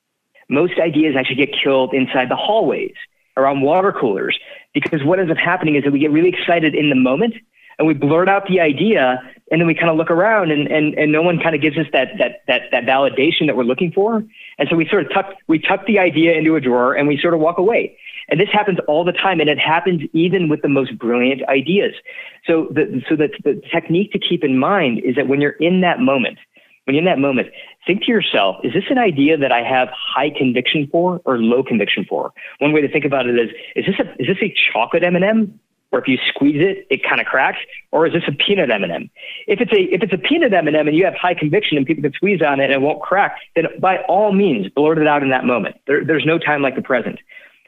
Most 0.48 0.78
ideas 0.78 1.14
actually 1.16 1.36
get 1.36 1.54
killed 1.62 1.94
inside 1.94 2.28
the 2.28 2.36
hallways 2.36 2.94
around 3.36 3.62
water 3.62 3.92
coolers 3.92 4.38
because 4.72 5.02
what 5.04 5.18
ends 5.18 5.30
up 5.30 5.38
happening 5.38 5.76
is 5.76 5.84
that 5.84 5.92
we 5.92 5.98
get 5.98 6.10
really 6.10 6.28
excited 6.28 6.74
in 6.74 6.90
the 6.90 6.96
moment 6.96 7.34
and 7.78 7.88
we 7.88 7.94
blurt 7.94 8.28
out 8.28 8.46
the 8.46 8.60
idea 8.60 9.20
and 9.50 9.60
then 9.60 9.66
we 9.66 9.74
kind 9.74 9.90
of 9.90 9.96
look 9.96 10.10
around 10.10 10.50
and, 10.50 10.68
and, 10.68 10.94
and 10.94 11.12
no 11.12 11.22
one 11.22 11.38
kind 11.38 11.54
of 11.54 11.60
gives 11.60 11.76
us 11.76 11.86
that, 11.92 12.08
that, 12.18 12.42
that, 12.46 12.62
that 12.70 12.84
validation 12.84 13.46
that 13.46 13.56
we're 13.56 13.64
looking 13.64 13.92
for. 13.92 14.22
And 14.58 14.68
so 14.70 14.76
we 14.76 14.88
sort 14.88 15.04
of 15.04 15.12
tuck, 15.12 15.34
we 15.48 15.58
tuck 15.58 15.86
the 15.86 15.98
idea 15.98 16.34
into 16.34 16.56
a 16.56 16.60
drawer 16.60 16.94
and 16.94 17.08
we 17.08 17.18
sort 17.20 17.34
of 17.34 17.40
walk 17.40 17.58
away. 17.58 17.96
And 18.28 18.40
this 18.40 18.48
happens 18.52 18.78
all 18.88 19.04
the 19.04 19.12
time. 19.12 19.40
And 19.40 19.50
it 19.50 19.58
happens 19.58 20.02
even 20.12 20.48
with 20.48 20.62
the 20.62 20.68
most 20.68 20.96
brilliant 20.98 21.46
ideas. 21.48 21.92
So 22.46 22.68
the, 22.70 23.02
so 23.08 23.16
the, 23.16 23.28
the 23.42 23.60
technique 23.72 24.12
to 24.12 24.18
keep 24.18 24.44
in 24.44 24.58
mind 24.58 25.00
is 25.04 25.16
that 25.16 25.28
when 25.28 25.40
you're 25.40 25.56
in 25.60 25.82
that 25.82 26.00
moment, 26.00 26.38
when 26.84 26.94
you're 26.94 27.00
in 27.00 27.06
that 27.06 27.18
moment, 27.18 27.48
think 27.86 28.02
to 28.04 28.12
yourself, 28.12 28.56
is 28.62 28.72
this 28.72 28.84
an 28.90 28.98
idea 28.98 29.36
that 29.38 29.52
I 29.52 29.62
have 29.62 29.88
high 29.90 30.30
conviction 30.30 30.88
for 30.90 31.20
or 31.24 31.38
low 31.38 31.62
conviction 31.62 32.04
for? 32.08 32.32
One 32.58 32.72
way 32.72 32.80
to 32.80 32.88
think 32.88 33.04
about 33.04 33.26
it 33.26 33.38
is, 33.38 33.50
is 33.74 33.86
this 33.86 33.98
a, 33.98 34.12
is 34.20 34.28
this 34.28 34.42
a 34.42 34.54
chocolate 34.72 35.02
M&M 35.02 35.58
or 35.94 36.00
if 36.00 36.08
you 36.08 36.18
squeeze 36.28 36.60
it, 36.60 36.88
it 36.90 37.08
kind 37.08 37.20
of 37.20 37.26
cracks, 37.26 37.60
or 37.92 38.04
is 38.04 38.12
this 38.12 38.24
a 38.26 38.32
peanut 38.32 38.68
M&M? 38.68 39.08
If 39.46 39.60
it's 39.60 39.70
a 39.72 39.82
if 39.94 40.02
it's 40.02 40.12
a 40.12 40.18
peanut 40.18 40.52
M&M 40.52 40.88
and 40.88 40.96
you 40.96 41.04
have 41.04 41.14
high 41.14 41.34
conviction 41.34 41.76
and 41.76 41.86
people 41.86 42.02
can 42.02 42.12
squeeze 42.12 42.42
on 42.42 42.58
it 42.58 42.64
and 42.64 42.72
it 42.72 42.80
won't 42.80 43.00
crack, 43.00 43.38
then 43.54 43.66
by 43.78 43.98
all 44.08 44.32
means 44.32 44.68
blurt 44.70 44.98
it 44.98 45.06
out 45.06 45.22
in 45.22 45.30
that 45.30 45.44
moment. 45.44 45.76
There, 45.86 46.04
there's 46.04 46.26
no 46.26 46.36
time 46.36 46.62
like 46.62 46.74
the 46.74 46.82
present. 46.82 47.20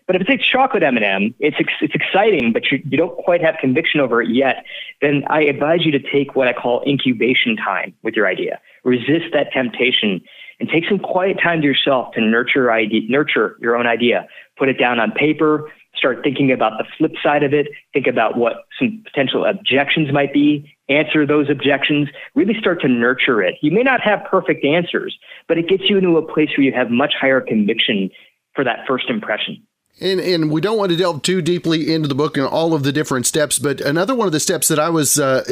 But 0.07 0.17
if 0.17 0.23
it's 0.23 0.31
a 0.31 0.37
chocolate 0.53 0.85
M&M, 0.85 1.35
it's 1.41 1.57
it's 1.81 1.95
exciting, 1.95 2.53
but 2.53 2.71
you, 2.71 2.81
you 2.89 2.97
don't 2.97 3.17
quite 3.19 3.43
have 3.43 3.57
conviction 3.61 4.01
over 4.01 4.23
it 4.23 4.31
yet. 4.31 4.65
Then 5.03 5.25
I 5.29 5.43
advise 5.43 5.85
you 5.85 5.91
to 5.93 5.99
take 5.99 6.37
what 6.37 6.47
I 6.47 6.53
call 6.53 6.83
incubation 6.87 7.57
time 7.57 7.93
with 8.03 8.15
your 8.15 8.29
idea. 8.29 8.61
Resist 8.85 9.33
that 9.33 9.53
temptation 9.53 10.21
and 10.61 10.69
take 10.69 10.85
some 10.89 11.01
quiet 11.01 11.39
time 11.43 11.61
to 11.61 11.67
yourself 11.67 12.15
to 12.15 12.21
nurture 12.21 12.71
nurture 13.09 13.57
your 13.61 13.77
own 13.77 13.87
idea. 13.87 14.29
Put 14.57 14.69
it 14.69 14.79
down 14.79 15.01
on 15.01 15.11
paper 15.11 15.71
start 15.97 16.21
thinking 16.23 16.53
about 16.53 16.79
the 16.79 16.85
flip 16.97 17.13
side 17.23 17.43
of 17.43 17.53
it, 17.53 17.69
think 17.93 18.07
about 18.07 18.37
what 18.37 18.67
some 18.79 19.03
potential 19.05 19.45
objections 19.45 20.13
might 20.13 20.33
be, 20.33 20.77
answer 20.89 21.27
those 21.27 21.51
objections, 21.51 22.09
really 22.35 22.55
start 22.59 22.81
to 22.83 22.89
nurture 22.89 23.43
it. 23.43 23.55
You 23.63 23.71
may 23.71 23.83
not 23.83 24.01
have 24.03 24.25
perfect 24.31 24.65
answers, 24.65 25.17
but 25.49 25.59
it 25.59 25.69
gets 25.69 25.89
you 25.89 25.99
into 25.99 26.17
a 26.17 26.23
place 26.23 26.51
where 26.57 26.65
you 26.65 26.73
have 26.73 26.91
much 26.91 27.15
higher 27.19 27.41
conviction 27.41 28.11
for 28.55 28.65
that 28.65 28.81
first 28.87 29.09
impression. 29.09 29.63
And, 29.99 30.21
and 30.21 30.51
we 30.51 30.61
don't 30.61 30.77
want 30.77 30.91
to 30.91 30.97
delve 30.97 31.23
too 31.23 31.41
deeply 31.41 31.91
into 31.93 32.07
the 32.07 32.15
book 32.15 32.37
and 32.37 32.47
all 32.47 32.75
of 32.75 32.83
the 32.83 32.93
different 32.93 33.25
steps, 33.25 33.59
but 33.59 33.81
another 33.81 34.15
one 34.15 34.27
of 34.27 34.33
the 34.33 34.41
steps 34.41 34.69
that 34.69 34.79
I 34.79 34.91
was 34.91 35.19
uh, 35.19 35.43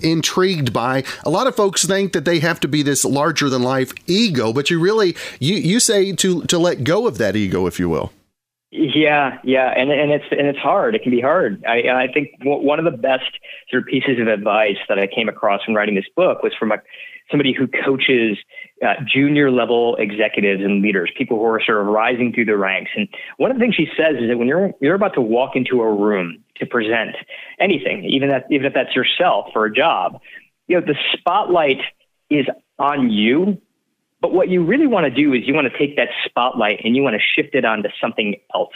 intrigued 0.00 0.72
by, 0.72 1.04
a 1.24 1.30
lot 1.30 1.46
of 1.46 1.54
folks 1.54 1.84
think 1.86 2.12
that 2.12 2.24
they 2.24 2.40
have 2.40 2.58
to 2.60 2.68
be 2.68 2.82
this 2.82 3.04
larger 3.04 3.48
than 3.48 3.62
life 3.62 3.92
ego, 4.08 4.52
but 4.52 4.70
you 4.70 4.80
really, 4.80 5.14
you, 5.38 5.54
you 5.54 5.78
say 5.78 6.12
to, 6.14 6.42
to 6.42 6.58
let 6.58 6.82
go 6.82 7.06
of 7.06 7.18
that 7.18 7.36
ego, 7.36 7.68
if 7.68 7.78
you 7.78 7.88
will. 7.88 8.12
Yeah, 8.74 9.38
yeah, 9.44 9.68
and 9.76 9.90
and 9.92 10.10
it's 10.10 10.24
and 10.30 10.46
it's 10.46 10.58
hard. 10.58 10.94
It 10.94 11.02
can 11.02 11.10
be 11.12 11.20
hard. 11.20 11.62
I 11.66 11.90
I 11.90 12.08
think 12.10 12.30
one 12.42 12.78
of 12.78 12.86
the 12.86 12.96
best 12.96 13.30
sort 13.68 13.82
of 13.82 13.86
pieces 13.86 14.18
of 14.18 14.28
advice 14.28 14.78
that 14.88 14.98
I 14.98 15.06
came 15.06 15.28
across 15.28 15.60
when 15.66 15.76
writing 15.76 15.94
this 15.94 16.06
book 16.16 16.42
was 16.42 16.54
from 16.58 16.72
a, 16.72 16.78
somebody 17.30 17.52
who 17.52 17.66
coaches 17.66 18.38
uh, 18.84 18.94
junior 19.06 19.50
level 19.50 19.96
executives 19.96 20.62
and 20.62 20.82
leaders, 20.82 21.10
people 21.16 21.38
who 21.38 21.44
are 21.44 21.62
sort 21.64 21.80
of 21.80 21.86
rising 21.86 22.32
through 22.32 22.46
the 22.46 22.56
ranks. 22.56 22.90
And 22.96 23.08
one 23.36 23.50
of 23.50 23.56
the 23.56 23.60
things 23.60 23.74
she 23.74 23.88
says 23.96 24.16
is 24.20 24.28
that 24.28 24.38
when 24.38 24.48
you're 24.48 24.72
you're 24.80 24.94
about 24.94 25.14
to 25.14 25.22
walk 25.22 25.56
into 25.56 25.80
a 25.82 25.92
room 25.92 26.42
to 26.56 26.66
present 26.66 27.16
anything, 27.60 28.04
even 28.04 28.28
that 28.28 28.46
even 28.50 28.66
if 28.66 28.74
that's 28.74 28.94
yourself 28.94 29.46
for 29.52 29.64
a 29.64 29.72
job, 29.72 30.20
you 30.66 30.78
know 30.78 30.86
the 30.86 30.96
spotlight 31.16 31.80
is 32.30 32.46
on 32.78 33.10
you 33.10 33.58
but 34.22 34.32
what 34.32 34.48
you 34.48 34.64
really 34.64 34.86
want 34.86 35.04
to 35.04 35.10
do 35.10 35.34
is 35.34 35.42
you 35.46 35.52
want 35.52 35.70
to 35.70 35.76
take 35.76 35.96
that 35.96 36.08
spotlight 36.24 36.80
and 36.84 36.94
you 36.94 37.02
want 37.02 37.16
to 37.16 37.20
shift 37.20 37.56
it 37.56 37.64
onto 37.64 37.88
something 38.00 38.36
else. 38.54 38.72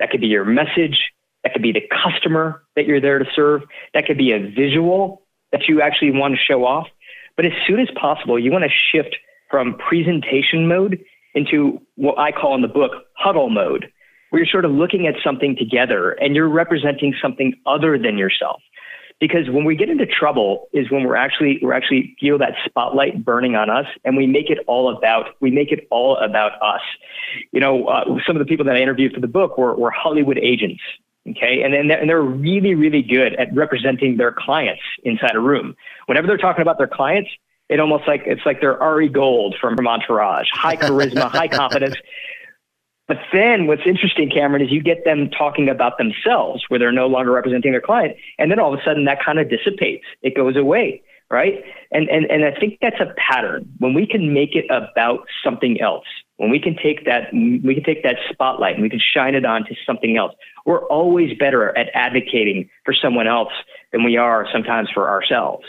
That 0.00 0.10
could 0.10 0.22
be 0.22 0.26
your 0.26 0.46
message. 0.46 1.12
That 1.44 1.52
could 1.52 1.62
be 1.62 1.72
the 1.72 1.82
customer 2.02 2.64
that 2.74 2.86
you're 2.86 3.00
there 3.00 3.18
to 3.18 3.26
serve. 3.36 3.64
That 3.92 4.06
could 4.06 4.16
be 4.16 4.32
a 4.32 4.38
visual 4.38 5.22
that 5.52 5.68
you 5.68 5.82
actually 5.82 6.12
want 6.12 6.34
to 6.34 6.40
show 6.40 6.64
off. 6.64 6.88
But 7.36 7.46
as 7.46 7.52
soon 7.66 7.80
as 7.80 7.88
possible, 8.00 8.38
you 8.38 8.52
want 8.52 8.64
to 8.64 8.70
shift 8.70 9.16
from 9.50 9.76
presentation 9.76 10.68
mode 10.68 10.98
into 11.34 11.80
what 11.96 12.18
I 12.18 12.32
call 12.32 12.54
in 12.54 12.62
the 12.62 12.68
book 12.68 12.92
huddle 13.14 13.50
mode, 13.50 13.90
where 14.30 14.42
you're 14.42 14.50
sort 14.50 14.64
of 14.64 14.70
looking 14.70 15.06
at 15.06 15.14
something 15.22 15.56
together 15.56 16.12
and 16.12 16.34
you're 16.34 16.48
representing 16.48 17.14
something 17.20 17.54
other 17.66 17.98
than 17.98 18.18
yourself. 18.18 18.60
Because 19.20 19.48
when 19.48 19.64
we 19.64 19.76
get 19.76 19.88
into 19.88 20.06
trouble 20.06 20.68
is 20.72 20.90
when 20.90 21.04
we're 21.04 21.16
actually 21.16 21.58
we're 21.62 21.72
actually 21.72 22.16
feel 22.20 22.36
that 22.38 22.54
spotlight 22.64 23.24
burning 23.24 23.54
on 23.54 23.70
us 23.70 23.86
and 24.04 24.16
we 24.16 24.26
make 24.26 24.50
it 24.50 24.58
all 24.66 24.94
about 24.94 25.36
we 25.40 25.50
make 25.50 25.70
it 25.70 25.86
all 25.90 26.16
about 26.16 26.52
us. 26.60 26.82
You 27.52 27.60
know 27.60 27.86
uh, 27.86 28.04
some 28.26 28.36
of 28.36 28.40
the 28.40 28.44
people 28.44 28.64
that 28.66 28.74
i 28.74 28.80
interviewed 28.80 29.12
for 29.12 29.20
the 29.20 29.28
book 29.28 29.56
were, 29.56 29.74
were 29.76 29.92
hollywood 29.92 30.38
agents 30.38 30.82
okay 31.28 31.62
and 31.62 31.72
then 31.72 31.88
they're, 31.88 32.00
and 32.00 32.08
they're 32.08 32.22
really 32.22 32.74
really 32.74 33.02
good 33.02 33.34
at 33.36 33.54
representing 33.54 34.16
their 34.16 34.32
clients 34.32 34.82
inside 35.04 35.34
a 35.34 35.40
room 35.40 35.74
whenever 36.06 36.26
they're 36.26 36.36
talking 36.36 36.62
about 36.62 36.78
their 36.78 36.88
clients 36.88 37.30
it 37.68 37.80
almost 37.80 38.06
like 38.06 38.22
it's 38.26 38.44
like 38.44 38.60
they're 38.60 38.80
Ari 38.80 39.08
Gold 39.08 39.56
from, 39.60 39.76
from 39.76 39.88
Entourage, 39.88 40.48
high 40.52 40.76
charisma, 40.76 41.30
high 41.30 41.48
confidence. 41.60 41.96
But 43.06 43.18
then 43.32 43.66
what's 43.66 43.82
interesting, 43.86 44.30
Cameron, 44.30 44.62
is 44.62 44.70
you 44.70 44.82
get 44.82 45.04
them 45.04 45.30
talking 45.30 45.68
about 45.68 45.98
themselves 45.98 46.64
where 46.68 46.78
they're 46.78 46.92
no 46.92 47.06
longer 47.06 47.32
representing 47.32 47.72
their 47.72 47.80
client. 47.80 48.16
And 48.38 48.50
then 48.50 48.58
all 48.58 48.72
of 48.72 48.80
a 48.80 48.82
sudden 48.82 49.04
that 49.04 49.22
kind 49.22 49.38
of 49.38 49.50
dissipates. 49.50 50.04
It 50.22 50.34
goes 50.34 50.56
away. 50.56 51.02
Right. 51.30 51.64
And, 51.90 52.08
and, 52.08 52.26
and 52.30 52.44
I 52.44 52.58
think 52.58 52.78
that's 52.80 53.00
a 53.00 53.12
pattern 53.16 53.68
when 53.78 53.94
we 53.94 54.06
can 54.06 54.32
make 54.32 54.54
it 54.54 54.66
about 54.70 55.26
something 55.42 55.80
else, 55.80 56.04
when 56.36 56.50
we 56.50 56.58
can 56.58 56.76
take 56.76 57.04
that, 57.04 57.32
we 57.32 57.74
can 57.74 57.84
take 57.84 58.02
that 58.02 58.16
spotlight 58.30 58.74
and 58.74 58.82
we 58.82 58.90
can 58.90 59.00
shine 59.00 59.34
it 59.34 59.44
on 59.44 59.64
to 59.66 59.74
something 59.86 60.16
else. 60.16 60.32
We're 60.66 60.84
always 60.86 61.36
better 61.38 61.76
at 61.76 61.88
advocating 61.94 62.68
for 62.84 62.94
someone 62.94 63.26
else 63.26 63.52
than 63.92 64.04
we 64.04 64.16
are 64.16 64.46
sometimes 64.52 64.88
for 64.92 65.08
ourselves. 65.08 65.64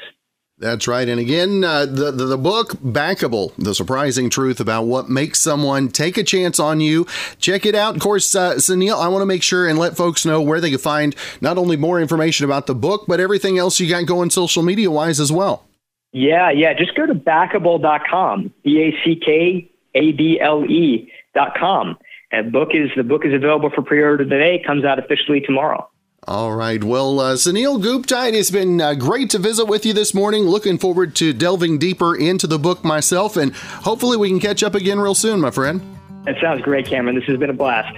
That's 0.58 0.88
right. 0.88 1.08
And 1.08 1.20
again, 1.20 1.66
uh, 1.66 1.86
the, 1.86 2.12
the, 2.12 2.26
the 2.28 2.38
book 2.38 2.72
Backable: 2.78 3.52
The 3.58 3.76
Surprising 3.76 4.30
Truth 4.30 4.62
About 4.62 4.84
What 4.84 5.10
Makes 5.10 5.42
Someone 5.42 5.90
Take 5.90 6.18
a 6.18 6.24
Chance 6.24 6.62
on 6.62 6.80
You. 6.80 7.06
Check 7.40 7.66
it 7.66 7.76
out. 7.76 7.96
Of 7.96 8.02
course, 8.02 8.34
uh, 8.34 8.56
Suneel, 8.56 8.98
I 8.98 9.10
want 9.10 9.22
to 9.22 9.26
make 9.26 9.44
sure 9.44 9.68
and 9.68 9.78
let 9.78 9.98
folks 9.98 10.26
know 10.26 10.42
where 10.42 10.62
they 10.62 10.70
can 10.70 10.80
find 10.80 11.14
not 11.42 11.58
only 11.58 11.76
more 11.76 12.00
information 12.00 12.46
about 12.46 12.68
the 12.68 12.76
book, 12.76 13.04
but 13.06 13.20
everything 13.20 13.58
else 13.58 13.82
you 13.82 13.90
got 13.90 14.06
going 14.06 14.30
social 14.30 14.64
media 14.64 14.90
wise 14.90 15.20
as 15.20 15.30
well. 15.30 15.66
Yeah, 16.14 16.52
yeah. 16.52 16.74
Just 16.74 16.96
go 16.96 17.06
to 17.06 17.14
backable.com. 17.14 18.54
B 18.64 18.82
A 18.82 19.04
C 19.04 19.20
K 19.24 19.70
A 19.96 20.12
B 20.12 20.40
L 20.40 20.64
E.com. 20.66 21.98
And 22.32 22.52
book 22.52 22.70
is 22.74 22.90
the 22.96 23.04
book 23.04 23.26
is 23.26 23.34
available 23.34 23.70
for 23.74 23.82
pre-order 23.82 24.24
today. 24.24 24.62
Comes 24.66 24.84
out 24.84 25.00
officially 25.00 25.42
tomorrow. 25.42 25.90
All 26.28 26.54
right. 26.54 26.84
Well, 26.84 27.20
uh, 27.20 27.36
Suneel 27.36 27.80
Gupta, 27.80 28.28
it 28.28 28.34
has 28.34 28.50
been 28.50 28.82
uh, 28.82 28.96
great 28.96 29.30
to 29.32 29.38
visit 29.38 29.66
with 29.66 29.86
you 29.86 29.94
this 29.94 30.16
morning. 30.16 30.44
Looking 30.44 30.80
forward 30.80 31.16
to 31.18 31.34
delving 31.34 31.78
deeper 31.78 32.16
into 32.16 32.48
the 32.48 32.58
book 32.58 32.84
myself, 32.84 33.38
and 33.38 33.54
hopefully 33.56 34.18
we 34.18 34.30
can 34.30 34.40
catch 34.40 34.64
up 34.64 34.74
again 34.74 35.00
real 35.00 35.14
soon, 35.14 35.40
my 35.40 35.52
friend. 35.52 35.82
That 36.26 36.42
sounds 36.42 36.64
great, 36.64 36.88
Cameron. 36.88 37.16
This 37.16 37.26
has 37.26 37.38
been 37.38 37.52
a 37.52 37.54
blast. 37.54 37.96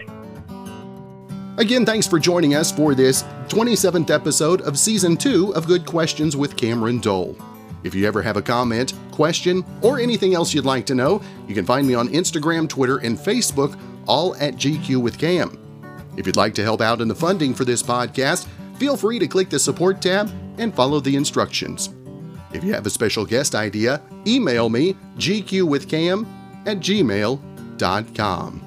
Again, 1.58 1.86
thanks 1.86 2.06
for 2.06 2.20
joining 2.20 2.54
us 2.54 2.70
for 2.70 2.94
this 2.94 3.24
27th 3.48 4.12
episode 4.12 4.62
of 4.62 4.78
Season 4.78 5.16
2 5.16 5.56
of 5.56 5.66
Good 5.66 5.86
Questions 5.86 6.36
with 6.36 6.58
Cameron 6.58 7.00
Dole. 7.00 7.38
If 7.84 7.96
you 7.96 8.06
ever 8.08 8.22
have 8.22 8.38
a 8.38 8.42
comment, 8.42 8.94
question, 9.12 9.64
or 9.82 10.00
anything 10.00 10.34
else 10.34 10.54
you'd 10.54 10.66
like 10.66 10.86
to 10.88 10.96
know, 10.96 11.22
you 11.48 11.56
can 11.56 11.66
find 11.66 11.88
me 11.88 11.94
on 11.94 12.10
Instagram, 12.10 12.68
Twitter, 12.68 12.98
and 12.98 13.18
Facebook, 13.18 13.80
all 14.08 14.36
at 14.36 14.56
GQ 14.56 14.98
with 14.98 15.18
Cam. 15.18 15.58
If 16.18 16.26
you'd 16.26 16.36
like 16.36 16.56
to 16.56 16.64
help 16.64 16.82
out 16.82 17.02
in 17.02 17.08
the 17.08 17.16
funding 17.16 17.54
for 17.54 17.66
this 17.66 17.84
podcast, 17.84 18.48
feel 18.78 18.98
free 18.98 19.20
to 19.20 19.28
click 19.28 19.50
the 19.50 19.60
support 19.60 20.02
tab 20.02 20.32
and 20.58 20.74
follow 20.74 21.00
the 21.00 21.16
instructions. 21.16 21.94
If 22.54 22.64
you 22.64 22.74
have 22.74 22.86
a 22.86 22.90
special 22.90 23.26
guest 23.26 23.54
idea, 23.54 24.02
email 24.26 24.70
me 24.70 24.96
gqwithcam 25.18 26.26
at 26.66 26.78
gmail.com. 26.80 28.64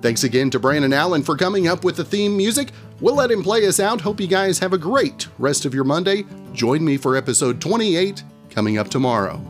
Thanks 0.00 0.22
again 0.24 0.48
to 0.50 0.60
Brandon 0.60 0.92
Allen 0.92 1.22
for 1.22 1.36
coming 1.36 1.66
up 1.66 1.82
with 1.84 1.96
the 1.96 2.04
theme 2.04 2.36
music. 2.36 2.70
We'll 3.00 3.16
let 3.16 3.30
him 3.30 3.42
play 3.42 3.66
us 3.66 3.80
out. 3.80 4.00
Hope 4.00 4.20
you 4.20 4.28
guys 4.28 4.58
have 4.60 4.72
a 4.72 4.78
great 4.78 5.26
rest 5.38 5.64
of 5.64 5.74
your 5.74 5.84
Monday. 5.84 6.24
Join 6.52 6.84
me 6.84 6.96
for 6.96 7.16
episode 7.16 7.60
28 7.60 8.22
coming 8.58 8.76
up 8.76 8.88
tomorrow. 8.88 9.40